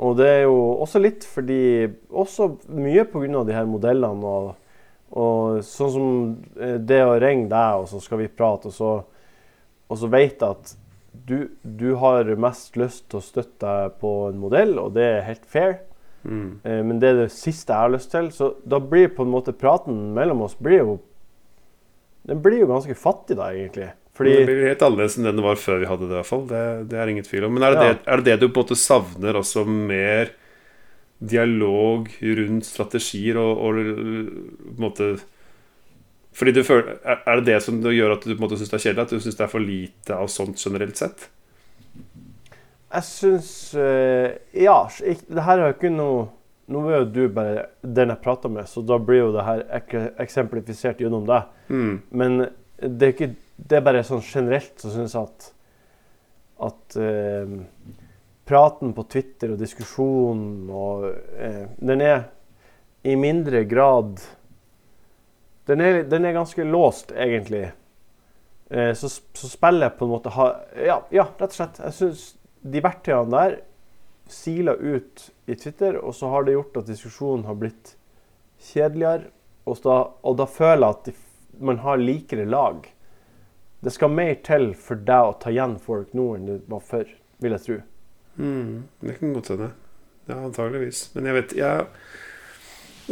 og 0.00 0.16
det 0.16 0.26
er 0.26 0.42
jo 0.42 0.54
også 0.80 0.98
litt 1.02 1.24
fordi 1.28 1.86
Også 2.10 2.46
mye 2.72 3.04
pga. 3.04 3.44
de 3.44 3.52
her 3.52 3.66
modellene 3.66 4.24
og, 4.24 4.54
og 5.12 5.58
sånn 5.62 5.90
som 5.92 6.36
eh, 6.58 6.78
det 6.78 7.02
å 7.04 7.18
ringe 7.20 7.48
deg, 7.50 7.80
og 7.82 7.88
så 7.88 8.00
skal 8.00 8.18
vi 8.18 8.28
prate, 8.28 8.66
og 8.66 8.72
så, 8.72 9.04
og 9.90 9.98
så 9.98 10.08
vet 10.08 10.38
jeg 10.40 10.48
at 10.48 10.74
du, 11.26 11.50
du 11.64 11.94
har 11.96 12.24
mest 12.36 12.76
lyst 12.76 13.08
til 13.10 13.18
å 13.18 13.22
støtte 13.22 13.58
deg 13.66 13.98
på 14.00 14.28
en 14.30 14.38
modell, 14.38 14.78
og 14.78 14.94
det 14.94 15.02
er 15.04 15.26
helt 15.26 15.44
fair. 15.44 15.80
Mm. 16.24 16.60
Eh, 16.64 16.82
men 16.82 16.98
det 17.02 17.08
er 17.10 17.14
det 17.24 17.32
siste 17.34 17.72
jeg 17.74 17.80
har 17.84 17.90
lyst 17.90 18.10
til. 18.12 18.30
Så 18.30 18.54
da 18.64 18.78
blir 18.78 19.08
på 19.14 19.22
en 19.26 19.30
måte 19.34 19.52
praten 19.52 20.14
mellom 20.14 20.42
oss 20.46 20.54
blir 20.54 20.78
jo 20.78 20.98
Den 22.30 22.40
blir 22.44 22.60
jo 22.62 22.68
ganske 22.70 22.94
fattig, 22.98 23.36
da, 23.40 23.48
egentlig. 23.52 23.90
Fordi 24.14 24.34
det 24.36 24.46
blir 24.46 24.66
helt 24.68 24.82
annerledes 24.86 25.16
enn 25.18 25.26
den 25.26 25.38
det 25.40 25.44
var 25.46 25.58
før 25.58 25.80
vi 25.82 25.88
hadde 25.90 26.06
det. 26.06 26.12
i 26.12 26.18
hvert 26.20 26.28
fall 26.28 26.42
Det, 26.50 26.62
det 26.90 26.98
er 27.00 27.10
ingen 27.12 27.24
tvil 27.26 27.46
om 27.46 27.54
Men 27.56 27.64
er 27.66 27.74
det, 27.74 27.80
Ja. 27.80 27.92
det, 27.94 28.00
er 28.06 28.20
det 28.20 28.26
det 28.28 28.38
du 28.42 28.48
på 28.50 28.60
en 28.60 28.66
måte 28.66 28.76
savner 28.78 29.38
også 29.40 29.64
mer 29.66 30.32
dialog 31.20 32.08
rundt 32.22 32.64
strategier 32.68 33.36
og, 33.40 33.58
og 33.60 33.74
på 33.74 33.84
en 33.84 34.80
måte 34.80 35.08
Fordi 36.36 36.52
du 36.56 36.62
føler, 36.64 36.98
er, 37.04 37.22
er 37.26 37.40
det 37.40 37.46
det 37.50 37.58
som 37.64 37.80
gjør 37.82 38.14
at 38.16 38.24
du 38.24 38.30
på 38.34 38.38
en 38.38 38.44
måte 38.46 38.58
syns 38.60 38.70
det 38.72 38.78
er 38.78 38.84
kjedelig? 38.86 39.06
At 39.06 39.14
du 39.16 39.20
syns 39.24 39.38
det 39.40 39.46
er 39.46 39.52
for 39.52 39.64
lite 39.64 40.16
av 40.20 40.28
sånt 40.32 40.60
generelt 40.62 41.00
sett? 41.00 41.26
Jeg 42.90 43.06
syns 43.06 43.50
eh, 43.78 44.36
Ja, 44.66 44.78
det 45.08 45.46
her 45.46 45.58
er 45.58 45.70
jo 45.70 45.76
ikke 45.78 45.92
noe 45.94 46.28
Nå 46.70 46.82
er 46.86 47.00
jo 47.00 47.06
du 47.10 47.22
bare 47.34 47.68
den 47.82 48.12
jeg 48.12 48.22
prater 48.22 48.52
med, 48.52 48.68
så 48.70 48.82
da 48.86 48.98
blir 49.02 49.24
jo 49.24 49.30
det 49.34 49.46
her 49.46 49.62
ek 49.80 49.94
eksemplifisert 50.22 51.00
gjennom 51.02 51.24
deg. 51.28 51.48
Mm. 51.68 51.94
Men 52.10 52.36
det 52.80 53.08
er, 53.08 53.14
ikke, 53.14 53.32
det 53.56 53.78
er 53.78 53.86
bare 53.88 54.04
sånn 54.06 54.22
generelt 54.24 54.78
så 54.80 54.92
syns 54.94 55.16
jeg 55.16 55.26
at 55.26 55.50
at 56.60 56.96
eh, 57.00 57.52
praten 58.44 58.92
på 58.92 59.04
Twitter 59.08 59.54
og 59.54 59.60
diskusjonen 59.60 60.68
og 60.68 61.06
eh, 61.40 61.64
Den 61.80 62.02
er 62.04 62.26
i 63.00 63.14
mindre 63.16 63.62
grad 63.64 64.20
Den 65.68 65.80
er, 65.80 66.02
den 66.04 66.26
er 66.26 66.34
ganske 66.34 66.64
låst, 66.66 67.12
egentlig. 67.14 67.70
Eh, 68.70 68.92
så, 68.92 69.08
så 69.08 69.48
spillet 69.48 69.96
på 69.96 70.04
en 70.04 70.12
måte 70.12 70.32
har 70.34 70.58
Ja, 70.76 71.00
ja 71.14 71.28
rett 71.30 71.52
og 71.52 71.56
slett. 71.56 71.80
Jeg 71.80 71.96
syns 71.96 72.24
de 72.60 72.82
verktøyene 72.84 73.30
der 73.32 73.58
siler 74.32 74.78
ut 74.80 75.26
i 75.46 75.56
Twitter, 75.58 75.98
og 75.98 76.14
så 76.16 76.30
har 76.32 76.46
det 76.46 76.56
gjort 76.56 76.80
at 76.82 76.88
diskusjonen 76.90 77.44
har 77.48 77.58
blitt 77.60 77.94
kjedeligere. 78.70 79.30
Og 79.68 79.78
da, 79.84 79.98
og 80.26 80.38
da 80.40 80.46
føler 80.48 80.86
jeg 80.86 80.96
at 80.96 81.10
de, 81.10 81.14
man 81.70 81.82
har 81.84 82.00
likere 82.00 82.46
lag. 82.48 82.88
Det 83.80 83.92
skal 83.94 84.12
mer 84.12 84.34
til 84.44 84.72
for 84.76 85.00
deg 85.08 85.28
å 85.28 85.36
ta 85.40 85.52
igjen 85.52 85.78
folk 85.80 86.12
nå 86.16 86.26
enn 86.36 86.48
det 86.48 86.58
var 86.70 86.82
før, 86.84 87.06
vil 87.40 87.56
jeg 87.56 87.66
tro. 87.66 87.78
Mm. 88.40 88.74
Det 89.00 89.16
kan 89.18 89.36
godt 89.36 89.52
hende. 89.54 89.70
Ja, 90.28 90.36
antageligvis. 90.38 91.06
Men 91.14 91.28
jeg 91.28 91.38
vet 91.38 91.54
jeg, 91.58 91.86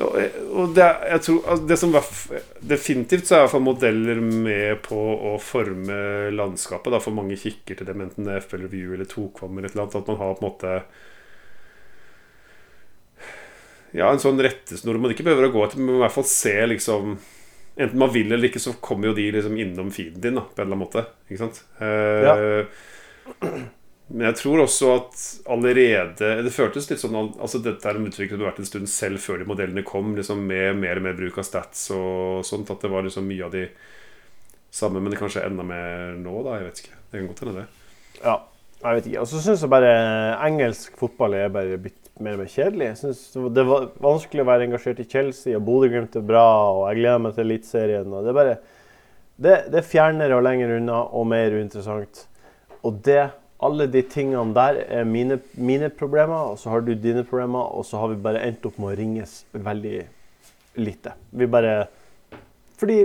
og 0.04 0.74
det, 0.76 0.86
jeg 1.10 1.22
tror, 1.24 1.38
altså 1.50 1.68
det 1.70 1.76
som 1.80 1.92
var 1.94 2.08
Definitivt 2.70 3.26
så 3.26 3.34
er 3.34 3.44
iallfall 3.44 3.64
modeller 3.64 4.20
med 4.22 4.82
på 4.84 4.98
å 4.98 5.32
forme 5.42 5.98
landskapet 6.34 6.94
da, 6.94 7.00
for 7.02 7.16
mange 7.16 7.38
kikker 7.40 7.78
til 7.78 7.88
dem, 7.88 8.04
enten 8.04 8.28
det 8.28 8.36
er 8.36 8.44
FL 8.44 8.66
Review 8.66 8.94
eller 8.94 9.08
Tokvam 9.10 9.58
eller 9.58 9.70
et 9.70 9.74
eller 9.74 9.86
annet. 9.86 9.98
At 9.98 10.10
man 10.12 10.20
har 10.20 10.36
på 10.36 10.44
en 10.44 10.48
måte 10.50 10.74
Ja, 13.96 14.10
en 14.12 14.20
sånn 14.22 14.42
rettesnor 14.44 15.00
man 15.00 15.14
ikke 15.14 15.26
behøver 15.26 15.48
å 15.48 15.54
gå 15.54 15.64
etter, 15.64 15.80
men 15.80 15.96
i 15.96 16.02
hvert 16.04 16.16
fall 16.18 16.28
se 16.28 16.54
liksom 16.74 17.16
Enten 17.78 18.00
man 18.02 18.10
vil 18.10 18.32
eller 18.32 18.48
ikke, 18.50 18.60
så 18.60 18.74
kommer 18.82 19.12
jo 19.12 19.14
de 19.14 19.28
liksom 19.36 19.54
innom 19.62 19.92
feeden 19.94 20.22
din 20.22 20.38
da, 20.40 20.42
på 20.42 20.58
en 20.58 20.64
eller 20.64 20.74
annen 20.74 20.80
måte. 20.82 21.04
Ikke 21.30 21.44
sant? 21.44 21.60
Eh, 21.78 22.64
Men 24.08 24.30
jeg 24.30 24.38
tror 24.38 24.62
også 24.62 24.90
at 24.94 25.22
allerede 25.52 26.28
Det 26.40 26.52
føltes 26.54 26.86
litt 26.88 27.02
sånn 27.02 27.16
Altså 27.18 27.58
Dette 27.60 27.84
er 27.90 27.98
en 27.98 28.06
utvikling 28.08 28.38
som 28.38 28.44
har 28.46 28.54
vært 28.54 28.62
en 28.62 28.68
stund 28.70 28.88
selv 28.88 29.20
før 29.20 29.42
de 29.42 29.48
modellene 29.50 29.84
kom, 29.84 30.14
liksom 30.16 30.40
med 30.48 30.78
mer 30.80 31.00
og 31.00 31.04
mer 31.04 31.18
bruk 31.18 31.36
av 31.42 31.44
stats 31.44 31.90
og 31.92 32.46
sånt. 32.48 32.70
At 32.72 32.84
det 32.84 32.92
var 32.92 33.04
liksom 33.04 33.28
mye 33.28 33.44
av 33.44 33.52
de 33.52 33.66
samme, 34.70 35.00
men 35.00 35.16
kanskje 35.16 35.44
enda 35.44 35.64
mer 35.66 36.16
nå, 36.20 36.40
da. 36.46 36.58
Jeg 36.58 36.68
vet 36.68 36.80
ikke. 36.84 37.00
Det 37.10 37.20
kan 37.20 37.28
godt 37.30 37.42
hende, 37.44 37.62
det. 37.62 38.22
Ja, 38.22 38.36
jeg 38.82 38.98
vet 38.98 39.08
ikke. 39.10 39.22
Og 39.24 39.30
så 39.30 39.42
syns 39.44 39.64
jeg 39.64 39.72
bare 39.72 39.92
engelsk 40.46 40.98
fotball 41.00 41.36
er 41.38 41.52
bare 41.52 41.80
blitt 41.82 42.08
mer 42.22 42.36
og 42.36 42.42
mer 42.42 42.50
kjedelig. 42.52 42.90
Jeg 42.90 43.00
synes 43.02 43.54
Det 43.54 43.64
var 43.66 43.88
vanskelig 44.02 44.44
å 44.44 44.48
være 44.48 44.68
engasjert 44.68 45.02
i 45.02 45.08
Chelsea, 45.08 45.56
og 45.56 45.64
Bodø-Glimt 45.66 46.16
er 46.18 46.26
bra, 46.26 46.46
og 46.74 46.82
jeg 46.90 47.02
gleder 47.02 47.22
meg 47.24 47.36
til 47.36 47.46
Eliteserien. 47.46 48.12
Det 48.12 48.32
er 48.32 48.38
bare 48.40 48.56
det, 49.38 49.56
det 49.70 49.80
er 49.80 49.86
fjernere 49.86 50.38
og 50.38 50.42
lenger 50.46 50.76
unna 50.78 51.02
og 51.14 51.28
mer 51.30 51.54
uinteressant. 51.54 52.24
Og 52.86 52.98
det, 53.06 53.28
alle 53.58 53.88
de 53.90 54.02
tingene 54.06 54.54
der 54.54 54.82
er 54.86 55.06
mine, 55.08 55.40
mine 55.58 55.88
problemer, 55.90 56.52
og 56.52 56.60
så 56.60 56.70
har 56.70 56.84
du 56.86 56.92
dine 56.94 57.24
problemer, 57.26 57.72
og 57.74 57.86
så 57.86 57.98
har 57.98 58.12
vi 58.12 58.20
bare 58.22 58.44
endt 58.46 58.66
opp 58.68 58.78
med 58.78 58.92
å 58.92 58.98
ringes 58.98 59.40
veldig 59.52 59.96
lite. 60.78 61.14
Vi 61.30 61.48
bare 61.50 61.88
Fordi 62.78 63.00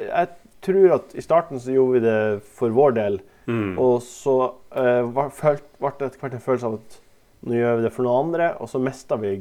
jeg 0.00 0.28
tror 0.64 0.96
at 0.96 1.14
i 1.14 1.22
starten 1.22 1.60
så 1.62 1.70
gjorde 1.70 1.94
vi 1.94 2.02
det 2.02 2.18
for 2.58 2.74
vår 2.74 2.96
del. 2.98 3.20
Mm. 3.46 3.78
Og 3.78 4.00
så 4.02 4.36
uh, 4.74 5.02
ble 5.06 5.28
det 5.30 6.08
etter 6.08 6.20
hvert 6.22 6.34
en 6.34 6.42
følelse 6.42 6.70
av 6.70 6.78
at 6.80 7.00
nå 7.44 7.58
gjør 7.58 7.78
vi 7.78 7.84
det 7.84 7.92
for 7.92 8.06
noen 8.06 8.26
andre, 8.26 8.52
og 8.58 8.70
så 8.72 8.80
mista 8.80 9.18
vi 9.20 9.36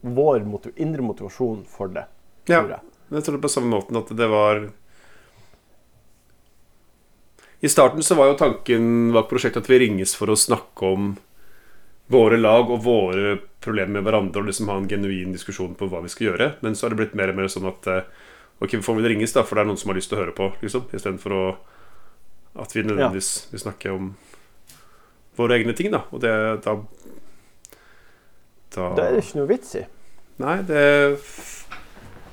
vår 0.00 0.46
motiv 0.46 0.78
indre 0.78 1.02
motivasjon 1.04 1.64
for 1.68 1.90
det. 1.92 2.06
Ja. 2.48 2.62
Jeg 3.10 3.24
tror 3.24 3.36
det 3.36 3.44
på 3.44 3.50
samme 3.50 3.72
måten 3.72 3.98
at 3.98 4.12
det 4.16 4.28
var 4.30 4.68
I 7.60 7.68
starten 7.68 8.02
så 8.06 8.14
var 8.14 8.30
jo 8.30 8.38
tanken 8.38 9.12
bak 9.14 9.26
prosjektet 9.30 9.64
at 9.64 9.70
vi 9.70 9.80
ringes 9.82 10.14
for 10.14 10.30
å 10.30 10.38
snakke 10.38 10.92
om 10.94 11.08
våre 12.08 12.38
lag 12.38 12.70
og 12.70 12.84
våre 12.84 13.34
problemer 13.60 13.98
med 13.98 14.06
hverandre, 14.06 14.40
og 14.40 14.48
liksom 14.48 14.70
ha 14.70 14.78
en 14.78 14.88
genuin 14.88 15.34
diskusjon 15.34 15.74
på 15.76 15.88
hva 15.90 16.00
vi 16.04 16.12
skal 16.12 16.30
gjøre. 16.30 16.48
Men 16.62 16.76
så 16.78 16.86
har 16.86 16.94
det 16.94 17.00
blitt 17.02 17.16
mer 17.18 17.32
og 17.32 17.40
mer 17.40 17.50
sånn 17.52 17.68
at 17.70 17.90
eh, 17.90 18.08
Ok, 18.58 18.72
vi 18.74 18.82
får 18.82 18.96
vel 18.98 19.06
ringes, 19.12 19.30
da, 19.30 19.44
for 19.46 19.54
det 19.54 19.62
er 19.62 19.68
noen 19.68 19.78
som 19.78 19.92
har 19.92 19.98
lyst 20.00 20.10
til 20.10 20.18
å 20.18 20.22
høre 20.24 20.32
på, 20.34 20.48
liksom. 20.64 20.88
Istedenfor 20.90 21.34
å 21.36 21.42
At 22.58 22.72
vi 22.74 22.82
nødvendigvis 22.82 23.52
vil 23.52 23.60
snakke 23.62 23.92
om 23.94 24.08
våre 25.38 25.60
egne 25.60 25.74
ting, 25.78 25.92
da. 25.94 26.00
Og 26.10 26.22
det 26.24 26.32
da 26.64 26.74
Da 28.74 28.88
Det 28.96 29.04
er 29.04 29.14
det 29.14 29.22
ikke 29.22 29.38
noe 29.38 29.50
vits 29.52 29.76
i. 29.78 29.84
Nei, 30.42 30.56
det 30.66 30.82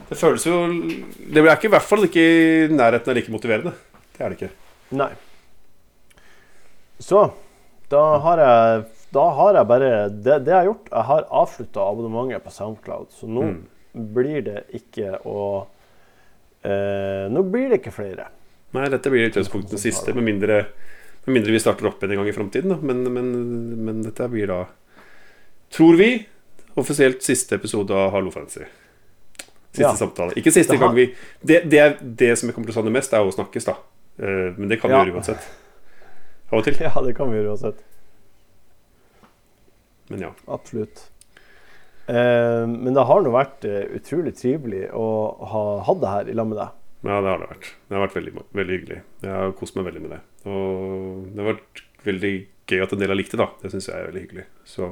Det 0.09 0.17
føles 0.17 0.45
jo 0.49 0.57
Det 0.73 1.41
er 1.41 1.53
ikke 1.53 1.69
i 1.69 1.75
hvert 1.75 1.89
fall 1.93 2.09
ikke 2.09 2.25
i 2.25 2.67
nærheten 2.73 3.13
av 3.13 3.19
like 3.19 3.33
motiverende. 3.33 3.75
Det 4.15 4.25
er 4.25 4.33
det 4.33 4.39
ikke. 4.39 4.64
Nei. 4.91 5.11
Så 6.99 7.31
da 7.89 8.03
har 8.23 8.37
jeg 8.41 8.85
Da 9.15 9.23
har 9.37 9.53
jeg 9.59 9.67
bare 9.69 9.89
Det, 10.09 10.39
det 10.45 10.51
jeg 10.51 10.57
har 10.57 10.65
gjort, 10.69 10.89
jeg 10.91 11.03
har 11.09 11.27
avslutta 11.31 11.83
abonnementet 11.89 12.43
på 12.43 12.51
Soundcloud, 12.51 13.07
så 13.15 13.27
nå 13.29 13.43
Mm. 13.45 13.61
blir 14.13 14.41
det 14.43 14.63
ikke 14.75 15.19
å 15.25 15.67
eh, 16.63 17.27
Nå 17.31 17.43
blir 17.51 17.69
det 17.69 17.79
ikke 17.81 17.93
flere. 17.95 18.27
Nei, 18.75 18.89
dette 18.89 19.09
blir 19.09 19.23
i 19.23 19.29
utgangspunktet 19.29 19.71
det 19.71 19.79
siste, 19.79 20.13
med 20.13 20.23
mindre, 20.23 20.65
med 21.25 21.33
mindre 21.37 21.51
vi 21.53 21.59
starter 21.63 21.87
opp 21.87 22.01
igjen 22.03 22.11
en 22.11 22.17
gang 22.23 22.27
i 22.27 22.35
framtiden. 22.35 22.73
Men, 22.81 23.03
men, 23.13 23.29
men 23.85 24.01
dette 24.03 24.27
blir 24.27 24.47
da, 24.51 24.65
tror 25.71 25.95
vi, 25.95 26.09
offisielt 26.75 27.23
siste 27.23 27.55
episode 27.55 27.95
av 27.95 28.11
Hallo 28.11 28.31
Fancy. 28.31 28.65
Siste 29.71 29.81
Ja. 29.85 29.93
samtale. 29.95 30.33
Ikke 30.35 30.51
siste 30.51 30.73
Det 30.75 30.79
gang 30.79 30.93
vi 30.95 31.05
det, 31.41 31.61
det, 31.69 31.85
det 32.01 32.33
som 32.37 32.49
jeg 32.49 32.55
kommer 32.55 32.67
til 32.67 32.75
å 32.75 32.79
savne 32.81 32.91
mest, 32.91 33.13
er 33.13 33.23
å 33.23 33.31
snakkes, 33.31 33.65
da. 33.69 33.77
Eh, 34.19 34.53
men 34.57 34.69
det 34.71 34.77
kan 34.81 34.89
vi 34.91 34.95
Ja. 34.97 35.03
gjøre 35.05 35.17
uansett. 35.19 35.49
Av 36.51 36.59
og 36.59 36.63
til. 36.67 36.77
Ja, 36.79 36.93
det 37.01 37.15
kan 37.17 37.31
vi 37.31 37.37
gjøre 37.41 37.51
uansett. 37.55 37.83
Men 40.09 40.21
ja. 40.21 40.31
Absolutt. 40.47 41.09
Eh, 42.07 42.65
men 42.69 42.93
det 42.93 43.03
har 43.09 43.21
nå 43.25 43.31
vært 43.33 43.65
eh, 43.65 43.87
utrolig 43.97 44.35
trivelig 44.37 44.83
å 44.93 45.05
ha 45.49 45.63
hatt 45.87 46.01
det 46.03 46.11
her 46.11 46.29
i 46.29 46.35
lag 46.37 46.47
med 46.51 46.59
deg. 46.61 46.81
Ja, 47.05 47.19
det 47.21 47.29
har 47.31 47.41
det 47.41 47.49
vært. 47.49 47.71
Det 47.89 47.97
har 47.97 48.03
vært 48.07 48.17
veldig, 48.19 48.33
veldig 48.59 48.75
hyggelig. 48.79 48.99
Jeg 49.25 49.33
har 49.33 49.51
kost 49.57 49.75
meg 49.77 49.85
veldig 49.89 50.01
med 50.05 50.13
det. 50.15 50.19
Og 50.49 51.25
det 51.33 51.41
har 51.43 51.49
vært 51.53 51.81
veldig 52.05 52.33
gøy 52.69 52.81
at 52.85 52.93
en 52.95 53.01
del 53.01 53.13
har 53.13 53.17
likt 53.19 53.33
det, 53.33 53.41
da. 53.41 53.49
Det 53.61 53.71
syns 53.73 53.89
jeg 53.89 53.97
er 53.99 54.07
veldig 54.11 54.23
hyggelig. 54.25 54.45
Så 54.65 54.91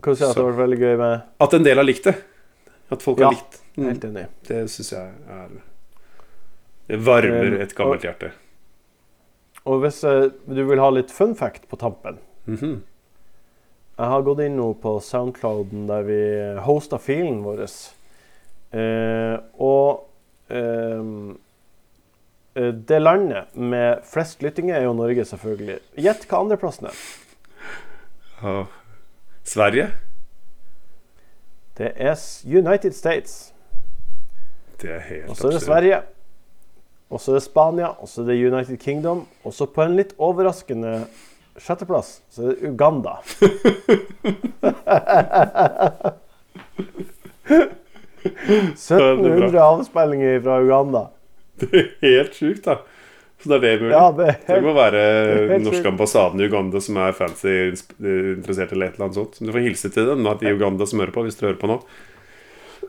Kan 0.00 0.14
du 0.14 0.16
si 0.20 0.24
at 0.24 0.36
det 0.36 0.40
har 0.44 0.52
vært 0.52 0.62
veldig 0.62 0.78
gøy 0.80 0.94
med 0.96 1.24
At 1.44 1.54
en 1.58 1.64
del 1.66 1.76
har 1.76 1.84
likt 1.84 2.06
det. 2.08 2.14
At 2.90 3.02
folk 3.04 3.18
Ja, 3.20 3.28
har 3.28 3.34
likt 3.36 3.58
mm, 3.76 3.84
Helt 3.88 4.04
enig. 4.08 4.26
Det 4.48 4.62
syns 4.72 4.92
jeg 4.94 5.12
er 5.28 5.50
Det 6.90 6.98
varmer 7.06 7.60
et 7.62 7.74
gammelt 7.78 8.02
hjerte. 8.02 8.32
Og 9.68 9.82
hvis 9.84 10.02
eh, 10.08 10.30
du 10.48 10.62
vil 10.66 10.80
ha 10.82 10.88
litt 10.90 11.12
fun 11.14 11.36
fact 11.38 11.68
på 11.70 11.78
tampen 11.78 12.18
Mhm. 12.48 12.82
Jeg 14.00 14.08
har 14.08 14.22
gått 14.24 14.40
inn 14.40 14.56
nå 14.56 14.70
på 14.80 14.94
Soundclouden 15.04 15.84
der 15.86 16.06
vi 16.06 16.20
hosta 16.64 16.96
filen 16.98 17.42
vår. 17.44 17.60
Eh, 18.72 19.34
og 19.60 20.06
ehm, 20.48 21.34
eh, 22.56 22.70
det 22.72 23.00
landet 23.02 23.52
med 23.54 24.00
flest 24.08 24.40
lyttinger 24.42 24.78
er 24.78 24.86
jo 24.86 24.94
Norge, 24.96 25.26
selvfølgelig. 25.28 25.76
Gjett 26.00 26.24
hva 26.30 26.40
andreplassen 26.40 26.88
er. 26.88 27.02
Oh. 28.40 28.64
Sverige? 29.44 29.90
Det 31.76 31.92
er 31.96 32.16
United 32.48 32.96
States. 32.96 33.52
Det 34.80 34.96
er 34.96 35.04
helt 35.10 35.28
Og 35.28 35.36
så 35.36 35.46
er 35.46 35.50
det 35.50 35.60
absurd. 35.60 35.66
Sverige. 35.68 36.02
Og 37.10 37.20
så 37.20 37.32
er 37.32 37.40
det 37.40 37.44
Spania, 37.44 37.90
og 37.98 38.08
så 38.08 38.22
er 38.22 38.30
det 38.30 38.38
United 38.46 38.78
Kingdom. 38.82 39.24
Og 39.44 39.54
så 39.54 39.66
på 39.66 39.82
en 39.82 39.96
litt 39.98 40.14
overraskende 40.18 41.00
sjetteplass 41.60 42.20
så 42.30 42.44
er 42.44 42.54
det 42.54 42.70
Uganda. 42.70 43.18
Det 48.20 48.94
er 48.94 49.14
1700 49.16 49.58
avspillinger 49.62 50.40
fra 50.44 50.58
Uganda. 50.60 51.06
Det 51.60 51.70
er 51.72 51.86
helt 52.04 52.36
sjukt, 52.36 52.64
da. 52.66 52.76
Så 53.40 53.48
det 53.48 53.56
er 53.56 53.62
det 53.62 53.70
mulig. 53.80 53.92
Ja, 53.94 54.10
det 54.12 54.26
er 54.28 54.58
Det 54.58 54.64
må 54.64 54.72
være 54.76 55.02
den 55.54 55.64
norske 55.64 55.88
ambassaden 55.88 56.40
i 56.42 56.48
Uganda 56.50 56.80
som 56.84 56.98
er 57.00 57.14
fancy 57.16 57.54
interessert 57.72 58.74
eller 58.74 58.90
et 58.90 58.98
eller 58.98 59.06
annet 59.06 59.16
sånt. 59.16 59.38
Du 59.40 59.52
får 59.54 59.64
hilse 59.64 59.90
til 59.94 60.10
dem 60.10 60.28
i 60.28 60.52
Uganda 60.52 60.86
som 60.88 61.00
hører 61.00 61.14
på, 61.14 61.24
hvis 61.24 61.38
dere 61.40 61.52
hører 61.54 61.62
på 61.62 61.70
nå. 61.70 61.78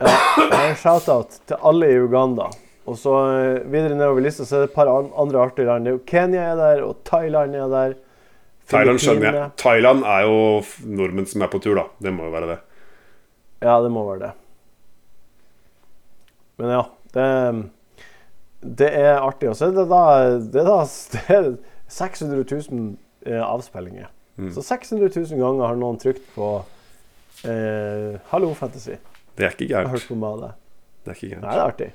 ja, 0.02 0.18
En 0.58 0.76
shout-out 0.80 1.40
til 1.48 1.64
alle 1.72 1.94
i 1.94 2.02
Uganda. 2.04 2.50
Og 2.90 2.98
så 2.98 3.16
eh, 3.36 3.60
videre 3.70 3.98
nedover 3.98 4.24
lista 4.26 4.46
så 4.48 4.58
er 4.58 4.64
det 4.66 4.72
et 4.72 4.78
par 4.78 4.90
andre 4.90 5.42
artige 5.44 5.68
land. 5.70 5.86
Det 5.86 5.92
er 5.92 5.98
jo 6.00 6.06
Kenya 6.10 6.46
er 6.52 6.58
der, 6.60 6.84
og 6.88 7.04
Thailand 7.08 7.56
er 7.56 7.70
der. 7.72 7.98
Thailand 8.72 9.02
skjønner 9.04 9.38
jeg. 9.38 9.50
Thailand 9.62 10.06
er 10.08 10.26
jo 10.26 10.38
nordmenn 10.88 11.28
som 11.30 11.44
er 11.46 11.52
på 11.52 11.62
tur, 11.62 11.76
da. 11.78 11.86
Det 12.02 12.14
må 12.16 12.30
jo 12.30 12.34
være 12.34 12.54
det. 12.54 12.58
Ja, 13.62 13.78
det 13.84 13.92
må 13.94 14.06
være 14.08 14.24
det. 14.24 14.32
Men 16.62 16.74
ja, 16.74 16.82
det, 17.14 17.28
det 18.82 18.90
er 18.98 19.20
artig. 19.20 19.52
Og 19.52 19.60
så 19.60 19.70
er 19.70 19.78
det 19.78 19.88
da, 19.92 20.02
det 20.42 20.64
er 20.64 20.70
da 20.70 20.80
det 21.14 21.24
er 21.38 21.52
600 21.92 22.46
000 22.72 22.92
eh, 23.30 23.42
avspillinger. 23.46 24.10
Mm. 24.42 24.54
Så 24.56 24.64
600 24.66 25.12
000 25.14 25.42
ganger 25.42 25.68
har 25.68 25.78
noen 25.78 26.00
trykt 26.02 26.24
på 26.34 26.54
eh, 27.46 28.18
'Hallo, 28.32 28.54
Fantasy'. 28.58 28.98
Det 29.38 29.46
er 29.46 29.54
ikke 29.54 29.70
gærent. 29.70 29.92
det. 30.42 31.12
Er 31.12 31.18
ikke 31.18 31.42
Nei, 31.42 31.52
det 31.52 31.60
er 31.60 31.68
artig. 31.68 31.92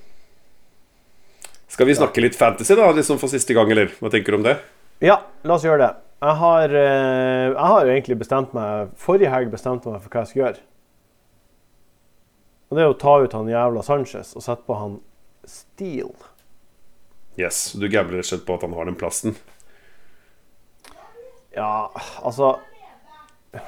Skal 1.68 1.86
vi 1.86 1.96
snakke 1.98 2.22
litt 2.22 2.36
fantasy, 2.38 2.74
da? 2.78 2.90
Liksom 2.94 3.18
for 3.18 3.32
siste 3.32 3.54
gang, 3.56 3.70
eller? 3.74 3.90
Hva 4.00 4.10
tenker 4.12 4.32
du 4.32 4.38
om 4.40 4.46
det? 4.46 4.56
Ja, 5.02 5.18
la 5.44 5.56
oss 5.58 5.66
gjøre 5.66 5.82
det. 5.82 5.92
Jeg 6.22 6.38
har, 6.40 6.72
eh, 6.72 7.48
jeg 7.50 7.66
har 7.72 7.84
jo 7.84 7.92
egentlig 7.92 8.16
bestemt 8.18 8.54
meg 8.56 8.94
Forrige 8.96 9.28
helg 9.28 9.50
bestemte 9.52 9.84
jeg 9.90 9.92
meg 9.92 10.04
for 10.04 10.14
hva 10.14 10.22
jeg 10.22 10.30
skal 10.30 10.42
gjøre. 10.42 10.62
Og 12.70 12.78
det 12.78 12.82
er 12.82 12.92
å 12.94 12.98
ta 12.98 13.18
ut 13.22 13.36
han 13.36 13.50
jævla 13.50 13.82
Sanchez 13.84 14.32
og 14.34 14.42
sette 14.42 14.64
på 14.66 14.78
han 14.78 14.96
Steele. 15.46 16.14
Yes, 17.36 17.72
Du 17.72 17.86
gambler 17.88 18.22
rett 18.22 18.26
og 18.26 18.30
slett 18.32 18.46
på 18.46 18.56
at 18.56 18.64
han 18.64 18.72
har 18.72 18.88
den 18.88 18.96
plassen. 18.96 19.36
Ja, 21.56 21.90
altså 22.22 22.58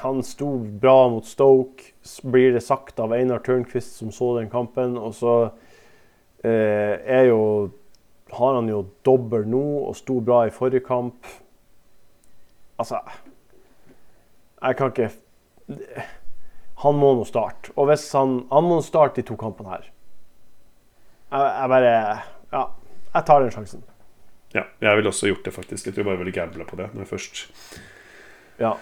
Han 0.03 0.23
sto 0.23 0.59
bra 0.59 1.09
mot 1.09 1.25
Stoke, 1.25 1.95
blir 2.23 2.53
det 2.53 2.61
sagt 2.61 2.99
av 3.01 3.13
Einar 3.17 3.39
Tørnquist 3.41 3.95
som 3.97 4.11
så 4.13 4.35
den 4.37 4.51
kampen. 4.53 4.99
Og 5.01 5.15
så 5.17 5.35
eh, 6.45 6.99
er 7.09 7.31
jo 7.31 7.71
Har 8.33 8.55
han 8.59 8.69
jo 8.69 8.83
dobbel 9.07 9.47
nå 9.49 9.63
og 9.89 9.97
sto 9.97 10.19
bra 10.21 10.43
i 10.47 10.53
forrige 10.53 10.85
kamp. 10.87 11.27
Altså 12.79 13.01
Jeg 14.63 14.77
kan 14.79 14.93
ikke 14.93 15.11
Han 16.85 16.95
må 17.01 17.15
nå 17.19 17.25
starte. 17.29 17.73
Og 17.77 17.89
hvis 17.91 18.07
han 18.13 18.41
Han 18.53 18.65
må 18.69 18.81
starte 18.87 19.21
de 19.21 19.27
to 19.29 19.37
kampene 19.37 19.73
her. 19.75 19.89
Jeg, 21.33 21.41
jeg 21.41 21.69
bare 21.75 21.93
Ja, 22.53 22.65
jeg 23.15 23.25
tar 23.27 23.41
den 23.45 23.51
sjansen. 23.53 23.85
Ja, 24.55 24.63
jeg 24.81 24.97
ville 24.97 25.11
også 25.11 25.29
gjort 25.29 25.45
det, 25.45 25.53
faktisk. 25.53 25.87
Jeg 25.87 25.95
tror 25.95 26.05
bare 26.07 26.17
jeg 26.17 26.25
ville 26.25 26.33
gambla 26.33 26.65
på 26.65 26.77
det 26.77 26.89
når 26.95 27.05
jeg 27.05 27.13
først 27.13 27.43
Ja. 28.59 28.73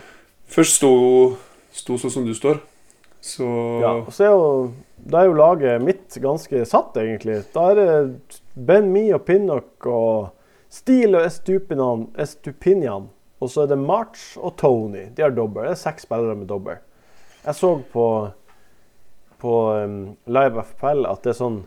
Først 0.46 0.78
sto, 0.78 0.90
sto 1.74 1.96
sånn 1.98 2.12
som 2.12 2.26
du 2.26 2.34
står. 2.34 2.60
Så 3.26 3.46
Ja, 3.82 3.92
er 4.06 4.30
jo, 4.30 4.72
da 5.02 5.20
er 5.20 5.30
jo 5.30 5.36
laget 5.36 5.82
mitt 5.82 6.16
ganske 6.22 6.62
satt, 6.68 6.96
egentlig. 7.00 7.40
Da 7.54 7.70
er 7.72 7.80
det 7.80 8.40
Ben 8.54 8.92
Mi 8.94 9.08
og 9.14 9.24
Pinnock 9.26 9.86
og 9.90 10.32
Steele 10.72 11.18
og 11.18 11.26
Estupinian, 11.26 12.06
Estupinian. 12.22 13.08
Og 13.42 13.50
så 13.52 13.64
er 13.64 13.72
det 13.72 13.80
March 13.82 14.36
og 14.38 14.56
Tony. 14.60 15.08
De 15.14 15.24
har 15.24 15.34
dobbel. 15.34 15.66
Det 15.66 15.74
er 15.74 15.82
seks 15.82 16.06
spillere 16.06 16.38
med 16.38 16.48
dobbel. 16.50 16.78
Jeg 17.44 17.58
så 17.58 17.72
på, 17.92 18.06
på 19.42 19.56
um, 19.74 19.98
Live 20.26 20.62
FPL 20.70 21.06
at 21.10 21.26
det 21.26 21.34
er 21.34 21.38
sånn 21.38 21.60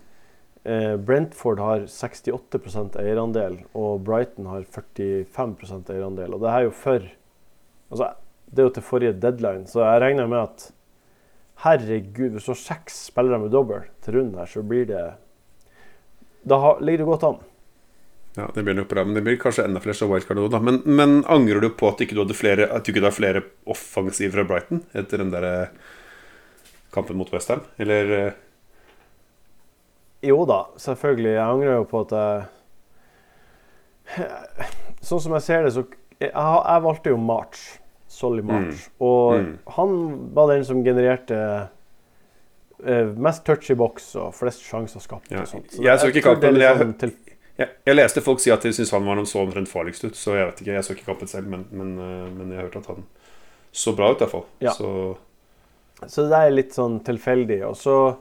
eh, 0.64 0.96
Brentford 0.96 1.62
har 1.64 1.86
68% 1.92 2.98
eierandel, 3.00 3.62
og 3.78 4.02
Brighton 4.08 4.50
har 4.52 4.66
45% 4.66 5.94
eierandel. 5.94 6.36
Og 6.36 6.44
det 6.44 6.52
er 6.56 6.68
jo 6.68 6.76
for 6.76 7.16
Altså, 7.90 8.12
det 8.54 8.62
er 8.62 8.68
jo 8.68 8.74
til 8.76 8.84
forrige 8.86 9.14
deadline, 9.18 9.64
så 9.66 9.82
jeg 9.82 10.02
regner 10.04 10.28
med 10.30 10.44
at 10.44 10.66
Herregud, 11.60 12.32
hvis 12.36 12.46
du 12.48 12.54
har 12.54 12.60
seks 12.62 13.06
spillere 13.10 13.40
med 13.42 13.52
dobbel 13.52 13.84
til 14.06 14.16
runden 14.16 14.40
her, 14.40 14.48
så 14.48 14.64
blir 14.64 14.86
det 14.88 15.06
Da 16.48 16.60
ligger 16.80 17.04
det 17.04 17.08
godt 17.10 17.26
an. 17.28 17.40
Ja, 18.38 18.46
det 18.56 18.64
blir 18.64 18.78
nok 18.78 18.88
bra, 18.88 19.04
men 19.04 19.18
det 19.18 19.24
blir 19.26 19.40
kanskje 19.42 19.66
enda 19.68 19.82
flere 19.84 19.98
som 19.98 20.12
wildcard 20.12 20.40
òg, 20.40 20.52
da. 20.54 20.60
Men, 20.64 20.78
men 20.86 21.24
angrer 21.28 21.60
du 21.60 21.70
på 21.76 21.90
at 21.90 22.00
ikke 22.06 22.16
du 22.16 22.34
flere 22.38 22.70
At 22.72 22.86
du 22.86 22.92
ikke 22.94 23.02
hadde 23.02 23.18
flere 23.18 23.42
offensiv 23.68 24.32
fra 24.36 24.46
Brighton 24.48 24.84
etter 24.96 25.20
den 25.20 25.34
der 25.34 25.48
eh, 25.48 25.74
kampen 26.96 27.18
mot 27.20 27.34
Westham? 27.34 27.66
Eller 27.82 28.14
eh, 28.20 28.38
Jo 30.30 30.46
da, 30.48 30.62
selvfølgelig. 30.80 31.34
Jeg 31.36 31.44
angrer 31.44 31.76
jo 31.80 31.90
på 31.90 32.06
at 32.06 32.12
jeg 32.20 32.48
Sånn 35.10 35.22
som 35.22 35.36
jeg 35.38 35.46
ser 35.46 35.66
det, 35.66 35.74
så 35.76 35.84
Jeg, 36.20 36.32
jeg 36.32 36.84
valgte 36.84 37.12
jo 37.14 37.20
March. 37.20 37.80
Solly 38.10 38.42
March. 38.42 38.88
Og 39.00 39.36
Mm. 39.40 39.50
han 39.76 39.92
var 40.34 40.48
den 40.54 40.64
som 40.66 40.84
genererte 40.84 41.38
uh, 42.86 43.12
mest 43.20 43.44
touch 43.46 43.70
i 43.72 43.76
boks 43.76 44.16
og 44.20 44.34
flest 44.34 44.64
sjanser 44.66 45.00
skapt. 45.04 45.32
Ja, 45.32 45.42
og 45.44 45.48
sånt. 45.52 45.76
jeg 45.84 46.00
så 46.00 46.08
ikke 46.10 46.24
kampen, 46.26 46.54
men 46.54 46.62
jeg- 46.62 46.78
sånn 46.80 46.94
til, 47.00 47.12
jeg, 47.60 47.70
jeg 47.86 47.96
leste 47.96 48.22
folk 48.24 48.40
si 48.40 48.52
at 48.52 48.62
de 48.62 48.70
syntes 48.74 48.92
han 48.92 49.06
var 49.06 49.16
noe 49.20 49.26
så 49.26 49.42
omtrent 49.46 49.68
farligst 49.68 50.04
ut, 50.06 50.16
så 50.16 50.36
jeg 50.38 50.46
vet 50.48 50.62
ikke. 50.62 50.74
Jeg 50.74 50.84
så 50.88 50.96
ikke 50.96 51.06
kampen 51.06 51.28
selv, 51.28 51.48
men, 51.48 51.66
men, 51.72 51.98
eh, 52.00 52.30
men 52.38 52.52
jeg 52.56 52.62
hørte 52.64 52.78
at 52.80 52.88
han 52.88 53.06
så 53.72 53.96
bra 53.96 54.12
ut, 54.12 54.20
iallfall. 54.22 54.46
Ja. 54.62 54.72
Så 54.72 55.18
Så 56.08 56.30
det 56.30 56.38
er 56.40 56.50
litt 56.56 56.72
sånn 56.74 57.02
tilfeldig. 57.04 57.62
Og 57.68 57.76
så, 57.76 58.16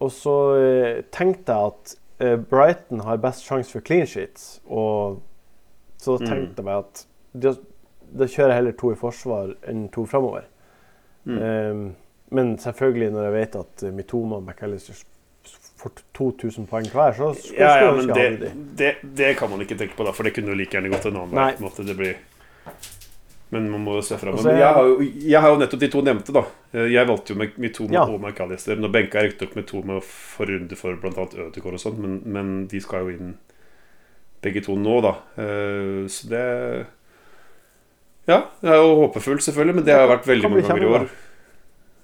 og 0.00 0.10
så 0.12 0.34
eh, 0.60 1.02
tenkte 1.10 1.46
jeg 1.52 1.72
at 1.72 1.96
Brighton 2.50 3.00
har 3.00 3.16
best 3.16 3.42
sjanse 3.48 3.72
for 3.72 3.80
clean 3.80 4.06
sheets. 4.06 4.60
Og 4.70 5.20
Så 5.98 6.18
Mm. 6.20 6.26
tenkte 6.28 6.56
jeg 6.56 6.64
meg 6.64 6.78
at 6.84 7.06
da, 8.12 8.26
kjører 8.28 8.52
jeg 8.52 8.60
heller 8.60 8.76
to 8.82 8.92
i 8.92 8.98
forsvar 9.00 9.54
enn 9.70 9.86
to 9.94 10.04
framover. 10.06 10.44
Mm. 11.24 11.38
Um, 11.38 11.82
men 12.32 12.54
selvfølgelig, 12.58 13.10
når 13.14 13.24
jeg 13.28 13.32
vet 13.38 13.56
at 13.60 13.82
uh, 13.86 13.92
Mitoma 13.94 14.36
og 14.40 14.46
McAllister 14.48 14.94
får 15.82 15.90
2000 16.14 16.66
poeng 16.70 16.86
hver, 16.92 17.12
så 17.18 17.32
skulle 17.34 17.58
Ja, 17.58 17.72
ja, 17.84 17.92
men 17.96 18.06
det, 18.12 18.22
jeg 18.22 18.40
de. 18.40 18.50
det, 18.78 18.90
det 19.18 19.32
kan 19.38 19.50
man 19.50 19.60
ikke 19.64 19.76
tenke 19.80 19.96
på, 19.98 20.04
da, 20.06 20.12
for 20.14 20.22
det 20.28 20.34
kunne 20.36 20.52
jo 20.54 20.58
like 20.58 20.76
gjerne 20.76 20.90
gått 20.92 21.06
en 21.10 21.16
annen. 21.24 21.34
Nei. 21.34 21.52
måte, 21.62 21.82
det 21.86 21.96
blir 21.98 22.16
Men 23.52 23.66
man 23.70 23.82
må 23.84 23.98
jo 23.98 24.02
se 24.06 24.16
fram. 24.16 24.38
jeg 24.38 25.08
jeg 25.28 25.40
har 25.44 25.50
jo 25.52 25.58
nettopp 25.60 25.80
de 25.82 25.88
to 25.92 26.00
nevnte, 26.06 26.32
da. 26.32 26.42
Eh, 26.72 26.86
Jeg 26.94 27.06
valgte 27.10 27.34
jo 27.34 27.48
Mitoma 27.60 27.92
Ja. 27.92 28.04
og 28.08 28.20
McAllister. 28.22 28.76
Nå 28.80 28.88
benka 28.88 29.20
jeg 29.20 29.32
riktignok 29.32 29.56
Mitoma 29.58 29.98
for 30.00 30.46
runde 30.46 30.76
for 30.76 30.96
bl.a. 30.96 31.26
Ødegaard 31.48 31.74
og 31.76 31.82
sånn, 31.82 31.98
men, 32.00 32.22
men 32.24 32.66
de 32.70 32.80
skal 32.80 33.04
jo 33.04 33.10
inn 33.12 33.34
begge 34.42 34.62
to 34.64 34.74
nå, 34.80 35.00
da. 35.04 35.12
Eh, 35.36 36.06
Så 36.08 36.30
det 36.32 36.86
Ja, 38.30 38.38
det 38.62 38.70
er 38.70 38.78
jo 38.78 38.94
håpefull, 39.02 39.40
selvfølgelig, 39.42 39.74
men 39.80 39.86
det 39.86 39.94
har 39.96 40.06
vært 40.10 40.28
veldig 40.30 40.50
mange 40.50 40.66
ganger 40.68 40.84
i 40.84 40.90
år. 40.94 41.06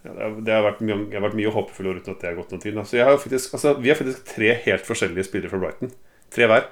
Ja, 0.04 0.10
det, 0.14 0.22
har, 0.22 0.34
det 0.46 0.54
har 0.54 0.64
vært 0.66 0.80
mye, 0.82 0.96
jeg 1.10 1.18
har 1.18 1.24
vært 1.28 1.38
mye 1.38 1.52
håpefull 1.54 1.90
uten 1.92 2.14
at 2.14 2.20
det 2.22 2.28
har 2.30 2.36
gått 2.38 2.52
noen 2.54 2.62
tid. 2.64 2.76
Altså, 2.80 2.96
jeg 2.98 3.06
har 3.06 3.20
faktisk, 3.22 3.54
altså, 3.58 3.74
vi 3.78 3.92
har 3.92 3.98
faktisk 4.00 4.24
tre 4.34 4.52
helt 4.64 4.86
forskjellige 4.88 5.28
spillere 5.28 5.52
fra 5.52 5.60
Brighton. 5.62 5.92
Tre 6.34 6.48
hver. 6.50 6.68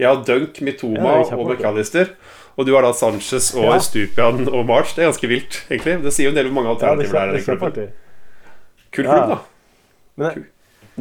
Jeg 0.00 0.08
har 0.10 0.24
Dunk, 0.26 0.60
Mitoma 0.66 1.12
Ja, 1.20 1.36
og. 1.36 1.50
McAllister. 1.52 2.10
Og 2.56 2.66
du 2.66 2.72
har 2.74 2.82
da 2.86 2.92
Sanchez 2.94 3.52
og 3.54 3.64
Ja. 3.68 3.78
Stupian 3.82 4.48
og 4.48 4.66
March. 4.66 4.94
Det 4.94 5.04
er 5.04 5.10
ganske 5.10 5.30
vilt, 5.30 5.60
egentlig. 5.70 5.96
Det 6.02 6.12
sier 6.14 6.28
jo 6.28 6.34
en 6.34 6.38
del 6.38 6.50
hvor 6.50 6.56
mange 6.60 6.74
Ja, 6.74 6.94
det 6.94 7.06
alternativer 7.06 7.20
er, 7.22 7.38
i 7.38 7.44
klubben. 7.44 7.94
Kul 8.94 9.04
klubb, 9.08 9.32
da. 9.32 9.38
Men 10.16 10.28
det, 10.30 10.44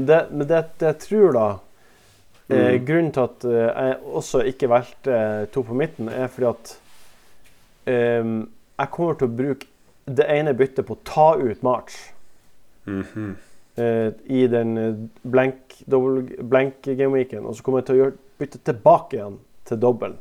det, 0.09 0.21
men 0.31 0.47
det, 0.49 0.61
det 0.79 0.89
jeg 0.91 0.99
tror, 1.07 1.31
da 1.37 1.47
eh, 1.51 1.59
Mm. 2.53 2.85
Grunnen 2.85 3.11
til 3.15 3.23
at 3.23 3.45
eh, 3.47 3.69
jeg 3.87 3.97
også 4.19 4.41
ikke 4.49 4.67
valgte 4.69 5.13
eh, 5.15 5.45
to 5.53 5.61
på 5.63 5.73
midten, 5.73 6.09
er 6.11 6.27
fordi 6.27 6.49
at 6.49 6.73
eh, 7.85 8.25
jeg 8.79 8.91
kommer 8.91 9.19
til 9.19 9.29
å 9.29 9.37
bruke 9.37 9.69
det 10.03 10.25
ene 10.27 10.53
byttet 10.57 10.85
på 10.87 10.97
å 10.97 11.03
ta 11.07 11.29
ut 11.39 11.63
March 11.63 12.13
Mm 12.85 13.03
-hmm. 13.13 13.33
uh, 13.77 14.13
i 14.25 14.47
den 14.47 14.77
eh, 14.77 14.95
blank, 15.21 15.55
double, 15.85 16.43
blank 16.43 16.73
gameweeken, 16.81 17.45
og 17.45 17.55
så 17.55 17.63
kommer 17.63 17.79
jeg 17.79 17.85
til 17.85 17.95
å 17.95 17.97
gjøre 17.97 18.13
bytte 18.39 18.57
tilbake 18.57 19.15
igjen 19.17 19.39
til 19.65 19.81
dobbel. 19.81 20.13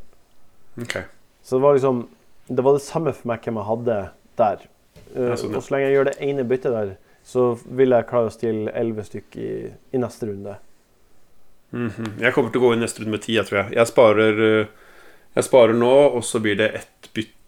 Okay. 0.82 1.02
Så 1.42 1.56
det 1.56 1.62
var 1.62 1.72
liksom 1.72 2.08
Det 2.48 2.64
var 2.64 2.72
det 2.72 2.82
samme 2.82 3.12
for 3.12 3.28
meg 3.28 3.40
hvem 3.40 3.56
jeg 3.56 3.64
hadde 3.64 4.08
der. 4.38 4.56
Uh, 5.16 5.36
sånn. 5.36 5.54
Og 5.54 5.62
så 5.62 5.74
lenge 5.74 5.86
jeg 5.86 5.94
gjør 5.94 6.04
det 6.04 6.16
ene 6.20 6.44
byttet 6.44 6.72
der, 6.72 6.96
så 7.24 7.58
vil 7.64 7.90
jeg 7.90 8.06
klare 8.06 8.26
å 8.26 8.30
stille 8.30 8.70
elleve 8.70 9.04
stykk 9.04 9.36
i, 9.36 9.72
i 9.92 9.98
neste 9.98 10.26
runde. 10.26 10.56
Mhm. 11.70 12.20
Jeg 12.20 12.32
kommer 12.32 12.50
til 12.50 12.60
å 12.60 12.64
gå 12.64 12.72
inn 12.72 12.80
neste 12.80 13.00
runde 13.00 13.10
med 13.10 13.22
ti, 13.22 13.34
jeg 13.34 13.46
tror 13.46 13.58
jeg. 13.62 13.72
Jeg 13.72 13.86
sparer, 13.86 14.68
jeg 15.34 15.44
sparer 15.44 15.72
nå, 15.72 15.94
og 16.16 16.24
så 16.24 16.40
blir 16.40 16.56
det 16.56 16.74
ett 16.74 17.08
bytte 17.14 17.41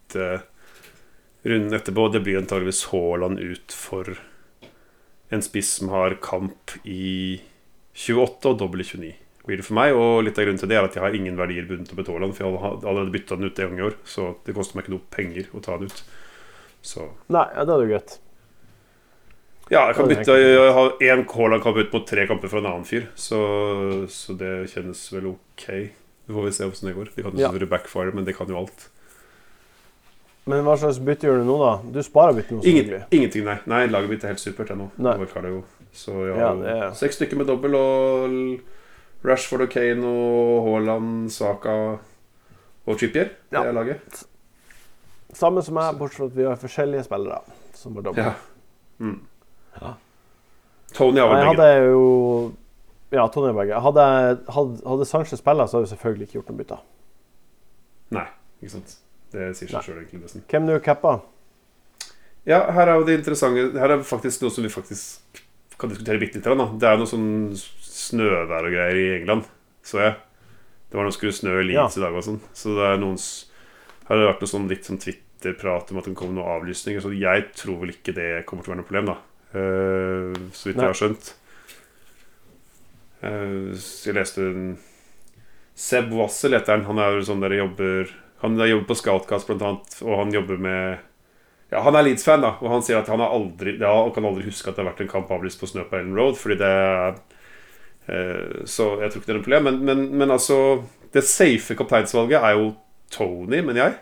runden 1.45 1.73
etterpå. 1.73 2.07
Det 2.13 2.21
blir 2.21 2.37
antageligvis 2.37 2.85
Haaland 2.91 3.39
ut 3.39 3.73
for 3.73 4.13
en 5.33 5.41
spiss 5.41 5.73
som 5.79 5.89
har 5.89 6.17
kamp 6.21 6.77
i 6.83 7.41
28 7.95 8.51
og 8.51 8.59
dobbel 8.59 8.83
i 8.83 8.87
29. 8.87 9.13
Blir 9.45 9.61
det 9.61 9.65
for 9.67 9.77
meg, 9.77 9.93
og 9.93 10.23
Litt 10.25 10.39
av 10.41 10.47
grunnen 10.47 10.61
til 10.61 10.69
det 10.71 10.77
er 10.79 10.87
at 10.87 10.95
jeg 10.97 11.03
har 11.03 11.15
ingen 11.15 11.37
verdier 11.37 11.67
bundet 11.69 11.91
opp 11.93 12.01
i 12.01 12.05
Haaland. 12.09 12.35
For 12.35 12.45
jeg 12.45 12.61
har 12.61 12.77
allerede 12.81 13.13
bytta 13.13 13.37
den 13.37 13.49
ut 13.49 13.59
en 13.59 13.71
gang 13.71 13.81
i 13.81 13.87
år, 13.89 13.97
så 14.09 14.29
det 14.45 14.55
koster 14.57 14.77
meg 14.77 14.85
ikke 14.85 14.95
noe 14.95 15.09
penger 15.13 15.49
å 15.53 15.61
ta 15.65 15.77
den 15.77 15.91
ut. 15.91 16.05
Så 16.85 17.09
Nei, 17.33 17.45
ja, 17.53 17.65
det 17.65 17.75
er 17.75 17.83
jo 17.83 17.91
greit. 17.93 18.17
Ja, 19.73 19.87
jeg 19.89 19.95
kan 19.97 20.09
bytte 20.11 20.33
Jeg 20.37 20.73
har 20.77 20.91
én 21.01 21.23
Haaland-kamp 21.29 21.77
ut 21.81 21.93
mot 21.95 22.03
tre 22.09 22.25
kamper 22.29 22.51
fra 22.51 22.61
en 22.61 22.67
annen 22.69 22.89
fyr, 22.89 23.07
så, 23.17 23.39
så 24.13 24.35
det 24.37 24.51
kjennes 24.73 25.01
vel 25.13 25.31
ok. 25.33 25.65
Så 26.25 26.33
får 26.33 26.45
vi 26.45 26.53
se 26.57 26.67
åssen 26.69 26.89
det 26.89 26.97
går. 26.97 27.13
Det 27.13 27.25
kan 27.25 27.33
jo 27.33 27.41
selvfølgelig 27.45 27.71
backfire, 27.71 28.13
men 28.17 28.25
det 28.25 28.35
kan 28.37 28.49
jo 28.49 28.59
alt. 28.63 28.89
Men 30.45 30.61
hva 30.63 30.75
slags 30.77 30.99
bytte 31.01 31.25
gjør 31.25 31.39
du 31.41 31.47
nå, 31.47 31.55
da? 31.57 31.71
Du 31.95 31.99
sparer 32.05 32.35
bytte 32.37 32.53
nå, 32.53 32.61
Ingen, 32.69 33.03
ingenting, 33.11 33.45
nei. 33.47 33.55
Nei, 33.65 33.85
Laget 33.89 34.09
mitt 34.11 34.23
er 34.23 34.33
helt 34.35 34.39
supert 34.43 34.69
ennå. 34.75 34.91
Så 35.95 36.11
jeg 36.27 36.35
har 36.35 36.59
ja, 36.61 36.89
er- 36.89 36.93
seks 36.93 37.15
stykker 37.17 37.37
med 37.39 37.47
dobbel, 37.47 37.73
og 37.75 39.25
Rashford 39.25 39.61
og 39.65 39.69
Kane 39.73 40.05
og 40.05 40.67
Haaland, 40.67 41.31
Saka 41.31 41.97
og 42.85 42.97
Trippier. 42.99 43.31
Det 43.49 43.57
Ja. 43.57 43.63
er 43.63 43.71
laget. 43.73 44.23
Samme 45.33 45.63
som 45.63 45.73
meg, 45.75 45.97
bortsett 45.97 46.17
fra 46.17 46.25
at 46.25 46.35
vi 46.35 46.43
har 46.43 46.55
forskjellige 46.55 47.03
spillere 47.07 47.41
som 47.73 47.95
har 47.95 48.01
dobbelt. 48.03 48.25
Ja. 48.25 48.33
Mm. 48.99 49.19
Ja. 49.81 49.93
Tony 50.93 51.19
har 51.19 51.27
vel 51.27 51.35
begge. 51.45 51.55
hadde 51.57 51.89
jo 51.91 52.53
Ja, 53.11 53.27
Tony 53.27 53.53
Berge. 53.53 53.79
Hadde, 53.81 54.05
hadde, 54.49 54.81
hadde 54.85 55.05
Sanchez 55.05 55.39
spilla, 55.39 55.65
så 55.67 55.77
hadde 55.77 55.89
vi 55.89 55.95
selvfølgelig 55.95 56.21
ikke 56.27 56.33
gjort 56.39 56.49
noe 56.49 56.57
bytte. 56.57 56.77
Nei, 58.11 58.25
ikke 58.61 58.71
sant. 58.71 58.95
Det 59.33 59.49
sier 59.57 59.71
seg 59.71 59.87
sjøl, 59.87 59.97
egentlig. 60.01 60.21
nesten. 60.25 60.45
Hvem 60.51 60.69
du 60.69 60.75
cappa? 60.83 61.17
Ja, 62.45 62.61
her 62.75 62.91
er 62.91 62.99
jo 62.99 63.05
det 63.07 63.17
interessante 63.17 63.71
Her 63.81 63.95
er 63.95 64.03
faktisk 64.05 64.43
noe 64.43 64.53
som 64.53 64.65
vi 64.65 64.69
faktisk 64.69 65.41
kan 65.81 65.91
diskutere 65.91 66.21
bitte 66.21 66.39
litt. 66.39 66.45
Da. 66.45 66.67
Det 66.79 66.87
er 66.87 67.01
noe 67.01 67.09
sånn 67.09 67.27
snøvær 67.57 68.69
og 68.69 68.71
greier 68.71 68.95
i 68.95 69.09
England, 69.17 69.49
så 69.83 69.99
jeg. 69.99 70.15
Det 70.87 70.95
var 70.95 71.07
noe 71.07 71.15
skulle 71.15 71.35
snø 71.35 71.57
i 71.59 71.65
Leeds 71.67 71.97
i 71.99 72.03
dag 72.05 72.15
og 72.15 72.23
sånn. 72.23 72.39
Så 72.55 72.77
det 72.77 72.85
er 72.87 73.01
noen 73.01 73.17
Her 74.05 74.13
Har 74.13 74.21
det 74.21 74.27
vært 74.29 74.43
noe 74.45 74.51
sånn 74.53 74.67
litt 74.69 74.87
sånn 74.87 75.01
Twitter-prat 75.01 75.91
om 75.91 75.99
at 75.99 76.07
det 76.07 76.13
kommer 76.15 76.37
noen 76.37 76.53
avlysninger, 76.59 77.01
så 77.03 77.11
jeg 77.11 77.47
tror 77.57 77.81
vel 77.81 77.95
ikke 77.95 78.13
det 78.15 78.29
kommer 78.47 78.63
til 78.63 78.71
å 78.71 78.75
være 78.75 78.83
noe 78.83 78.87
problem, 78.87 79.09
da. 79.09 79.17
Uh, 79.55 80.51
så 80.53 80.69
vidt 80.69 80.77
Nei. 80.77 80.85
jeg 80.85 80.93
har 80.93 80.99
skjønt. 80.99 81.31
Uh, 83.25 83.73
jeg 84.05 84.15
leste 84.15 84.45
en 84.45 84.67
Seb 85.75 86.13
Wassel 86.15 86.55
heter 86.55 86.77
han. 86.77 86.85
Han 86.87 87.01
er 87.01 87.19
sånn 87.25 87.43
der 87.43 87.57
jobber 87.57 88.13
Han 88.45 88.55
jobber 88.61 88.87
på 88.93 88.97
Scoutcast, 89.01 89.49
blant 89.49 89.65
annet, 89.65 89.97
og 90.05 90.19
han 90.21 90.31
jobber 90.35 90.57
med 90.61 90.97
ja, 91.73 91.81
Han 91.81 91.95
er 91.97 92.05
Leeds-fan, 92.05 92.43
da, 92.45 92.53
og 92.61 92.69
han 92.71 92.83
sier 92.85 92.99
at 93.01 93.09
han 93.11 93.19
har 93.23 93.33
aldri 93.35 93.75
ja, 93.81 93.91
han 94.03 94.13
kan 94.15 94.25
aldri 94.29 94.45
huske 94.47 94.69
at 94.69 94.77
det 94.77 94.83
har 94.85 94.91
vært 94.93 95.01
en 95.07 95.11
kamp 95.11 95.31
avlyst 95.33 95.59
på 95.59 95.69
snø 95.71 95.83
på 95.89 95.97
Ellen 95.97 96.15
Road, 96.17 96.37
fordi 96.37 96.59
det 96.61 96.69
er 96.69 97.15
eh, 98.07 98.65
Så 98.69 98.89
jeg 99.01 99.11
tror 99.11 99.21
ikke 99.21 99.29
det 99.31 99.35
er 99.35 99.39
noe 99.39 99.47
problem. 99.47 99.69
Men, 99.69 99.79
men, 99.87 100.03
men 100.21 100.31
altså 100.35 100.59
Det 101.13 101.23
safe 101.25 101.75
kapteinsvalget 101.79 102.43
er 102.43 102.59
jo 102.59 102.73
Tony, 103.13 103.61
mener 103.61 103.81
jeg. 103.81 103.97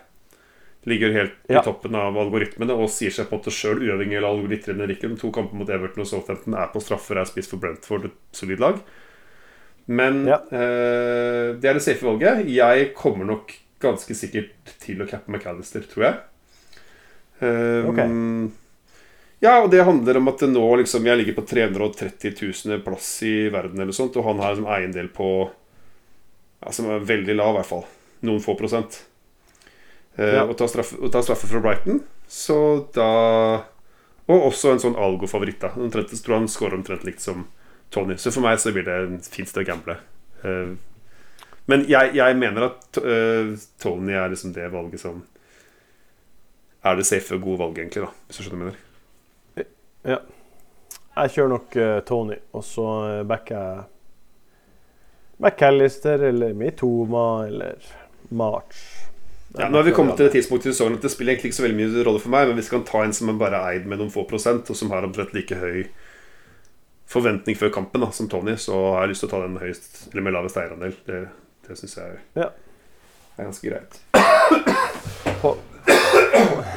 Ligger 0.88 1.12
helt 1.16 1.34
Ja. 1.48 1.60
i 1.60 1.64
toppen 1.64 1.94
av 1.96 2.16
algoritmene 2.20 2.74
og 2.76 2.90
sier 2.92 3.12
seg 3.14 3.28
på 3.30 3.38
det 3.44 3.52
sjøl, 3.56 3.80
uavhengig 3.84 4.18
av 4.20 4.26
algoritmene. 4.34 5.16
To 5.20 5.30
kamper 5.32 5.56
mot 5.56 5.70
Everton 5.72 6.04
og 6.04 6.08
Southampton 6.10 6.56
er 6.60 6.68
på 6.72 6.82
straffer, 6.84 7.20
er 7.20 7.28
spist 7.28 7.52
for 7.52 7.60
Brentford, 7.62 8.04
et 8.10 8.36
solid 8.36 8.60
lag. 8.60 8.80
Men 9.86 10.26
Ja. 10.26 10.40
eh, 10.52 11.54
det 11.60 11.68
er 11.70 11.74
det 11.78 11.82
safe 11.84 12.04
valget. 12.04 12.44
Jeg 12.48 12.92
kommer 12.96 13.24
nok 13.28 13.52
ganske 13.84 14.16
sikkert 14.16 14.74
til 14.82 15.02
å 15.04 15.08
cappe 15.10 15.30
McAllister, 15.32 15.84
tror 15.90 16.06
jeg. 16.08 16.20
Um, 17.40 17.88
okay. 17.90 18.08
Ja, 19.44 19.58
og 19.64 19.70
det 19.72 19.82
handler 19.84 20.16
om 20.20 20.28
at 20.30 20.40
nå 20.46 20.62
liksom 20.78 21.04
Jeg 21.08 21.18
ligger 21.18 21.34
på 21.36 21.42
330 21.50 22.36
000 22.70 22.84
plass 22.86 23.08
i 23.26 23.48
verden, 23.52 23.80
eller 23.82 23.92
sånt, 23.92 24.14
og 24.16 24.24
han 24.28 24.38
har 24.40 24.54
liksom 24.54 24.70
eiendel 24.70 25.08
på 25.12 25.26
ja, 26.62 26.70
Som 26.72 26.88
er 26.94 27.02
veldig 27.04 27.34
lav, 27.36 27.56
i 27.56 27.58
hvert 27.58 27.68
fall. 27.68 27.84
Noen 28.24 28.40
få 28.40 28.54
prosent. 28.56 29.02
Eh, 30.16 30.36
Ja. 30.38 30.44
og, 30.46 30.54
ta 30.56 30.68
straffe, 30.70 30.96
og 31.02 31.10
ta 31.12 31.20
straffe 31.26 31.50
fra 31.50 31.60
Brighton, 31.60 32.00
så 32.30 32.56
da 32.94 33.64
Og 34.30 34.46
også 34.48 34.72
en 34.72 34.80
sånn 34.80 34.96
Algo-favoritt. 34.96 35.60
da 35.60 35.74
Omtrent, 35.76 36.14
tror 36.24 36.38
han 36.38 36.48
scorer 36.48 36.78
omtrent 36.78 37.04
likt 37.04 37.20
som 37.20 37.44
Tony. 37.90 38.16
Så 38.16 38.32
for 38.32 38.40
meg 38.40 38.56
så 38.58 38.72
blir 38.72 38.86
det 38.86 38.94
en 39.02 39.18
fint 39.20 39.48
sted 39.50 39.66
å 39.66 39.68
gamble. 39.68 39.98
Eh, 40.42 40.72
men 41.70 41.86
jeg, 41.88 42.12
jeg 42.18 42.36
mener 42.36 42.68
at 42.68 42.98
uh, 43.00 43.54
Tony 43.80 44.12
er 44.12 44.32
liksom 44.32 44.52
det 44.56 44.66
valget 44.72 45.00
som 45.00 45.22
er 46.84 46.98
det 46.98 47.06
safe 47.08 47.38
og 47.38 47.46
gode 47.46 47.62
valget, 47.62 47.86
egentlig, 47.86 48.04
da 48.04 48.10
hvis 48.26 48.36
du 48.36 48.44
skjønner 48.44 48.60
hva 48.60 48.74
jeg 48.74 48.76
mener. 50.04 50.30
Jeg 51.14 51.34
kjører 51.36 51.52
nok 51.54 51.76
uh, 51.80 51.98
Tony, 52.04 52.38
og 52.52 52.64
så 52.66 52.88
uh, 53.08 53.26
backer 53.28 53.56
jeg 53.56 53.84
McAllister 55.38 56.22
eller 56.28 56.52
Mitoma 56.54 57.46
eller 57.46 57.80
March. 58.28 58.82
Ja, 59.54 59.68
nå 59.68 59.78
har 59.78 59.86
vi 59.86 59.94
kommet 59.94 60.16
til 60.18 60.26
det 60.26 60.34
tidspunktet 60.34 60.72
i 60.72 60.74
sesongen 60.74 60.98
at 60.98 61.04
det 61.06 61.12
spiller 61.12 61.34
egentlig 61.34 61.52
ikke 61.52 61.60
så 61.60 61.64
veldig 61.64 61.78
mye 61.78 62.04
rolle 62.06 62.22
for 62.22 62.34
meg, 62.34 62.48
men 62.48 62.58
hvis 62.58 62.68
vi 62.68 62.74
kan 62.74 62.86
ta 62.88 63.04
en 63.04 63.14
som 63.14 63.30
er 63.30 63.38
bare 63.38 63.60
eid 63.70 63.86
med 63.86 64.00
noen 64.02 64.10
få 64.10 64.26
prosent, 64.26 64.70
og 64.70 64.78
som 64.78 64.90
har 64.90 65.06
omtrent 65.06 65.34
like 65.36 65.58
høy 65.60 65.84
forventning 67.10 67.58
før 67.58 67.70
kampen 67.74 68.02
da, 68.02 68.10
som 68.14 68.28
Tony, 68.30 68.56
så 68.58 68.74
har 68.96 69.04
jeg 69.04 69.14
lyst 69.14 69.24
til 69.24 69.30
å 69.30 69.34
ta 69.34 69.42
den 69.44 69.60
høyest, 69.62 70.00
eller 70.10 70.26
med 70.26 70.34
lavest 70.34 70.58
eierandel. 70.58 70.96
Det, 71.68 71.76
syns 71.80 71.96
jeg 71.96 72.18
Ja. 72.36 72.50
er 73.38 73.44
ganske 73.48 73.68
greit. 73.70 74.00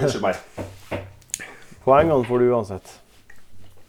Unnskyld 0.01 0.21
meg. 0.23 0.35
poengene 1.83 2.25
får 2.27 2.39
du 2.43 2.45
uansett. 2.53 2.87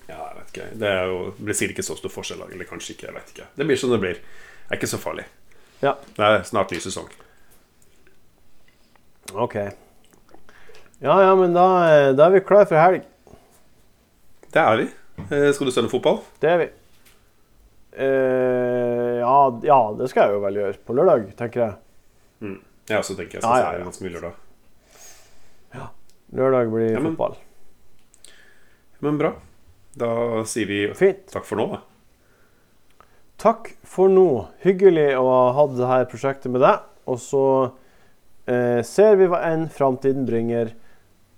Ja, 0.08 0.18
jeg 0.30 0.36
vet 0.38 0.48
ikke. 0.52 0.66
Det, 0.80 0.92
jo, 1.10 1.16
det 1.36 1.44
blir 1.48 1.56
sikkert 1.58 1.76
ikke 1.78 1.86
så 1.88 1.96
stor 1.98 2.12
forskjell, 2.14 2.42
eller 2.48 2.68
kanskje 2.68 2.94
ikke. 2.94 3.06
jeg 3.10 3.14
vet 3.18 3.32
ikke 3.34 3.46
Det 3.58 3.66
blir 3.68 3.76
som 3.80 3.90
det 3.92 4.00
blir. 4.02 4.20
Det 4.68 4.70
er 4.72 4.78
ikke 4.80 4.90
så 4.90 5.00
farlig. 5.02 5.24
Ja. 5.82 5.92
Det 6.16 6.24
er 6.28 6.42
snart 6.48 6.72
ny 6.74 6.78
sesong. 6.82 7.08
OK. 9.34 9.54
Ja, 11.04 11.14
ja, 11.22 11.34
men 11.38 11.52
da, 11.54 11.66
eh, 11.92 12.12
da 12.16 12.26
er 12.26 12.30
vi 12.38 12.40
klar 12.48 12.64
for 12.66 12.80
helg. 12.80 13.04
Det 14.52 14.62
er 14.62 14.76
vi. 14.80 14.86
Eh, 15.28 15.50
Skal 15.52 15.66
du 15.68 15.72
sende 15.74 15.90
fotball? 15.92 16.22
Det 16.40 16.48
er 16.50 16.58
vi. 16.62 16.68
Eh, 17.98 18.87
ja, 19.28 19.60
ja, 19.68 19.78
det 19.98 20.08
skal 20.10 20.28
jeg 20.28 20.36
jo 20.38 20.42
vel 20.46 20.58
gjøre. 20.60 20.78
På 20.88 20.96
lørdag, 20.96 21.26
tenker 21.38 21.64
jeg. 21.66 22.56
Ja, 22.88 23.02
så 23.04 23.14
tenker 23.18 23.38
jeg 23.38 23.42
skal 23.44 23.58
Ja, 23.60 23.72
ja, 23.72 23.78
ja. 23.78 23.84
ganske 23.84 24.04
mye 24.06 24.14
lørdag. 24.16 24.44
Lørdag 26.38 26.70
blir 26.72 26.90
Ja, 26.92 27.00
men- 27.00 27.14
fotball. 27.16 27.36
Men 29.00 29.18
bra. 29.18 29.30
Da 29.96 30.44
sier 30.44 30.66
vi 30.68 30.80
Fint. 30.94 31.26
takk 31.32 31.44
for 31.48 31.56
nå, 31.56 31.66
da. 31.72 31.78
Takk 33.38 33.70
for 33.84 34.08
nå. 34.08 34.48
Hyggelig 34.64 35.14
å 35.16 35.24
ha 35.24 35.52
hatt 35.56 35.76
dette 35.78 36.10
prosjektet 36.10 36.50
med 36.52 36.60
deg. 36.60 36.80
Og 37.06 37.16
så 37.22 37.72
eh, 38.46 38.82
ser 38.82 39.16
vi 39.16 39.26
hva 39.26 39.40
enn 39.48 39.68
framtiden 39.68 40.26
bringer. 40.26 40.74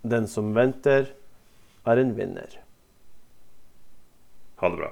Den 0.02 0.26
som 0.26 0.54
venter, 0.54 1.10
er 1.86 1.96
en 1.98 2.14
vinner. 2.16 2.58
Ha 4.60 4.68
det 4.68 4.78
bra. 4.78 4.90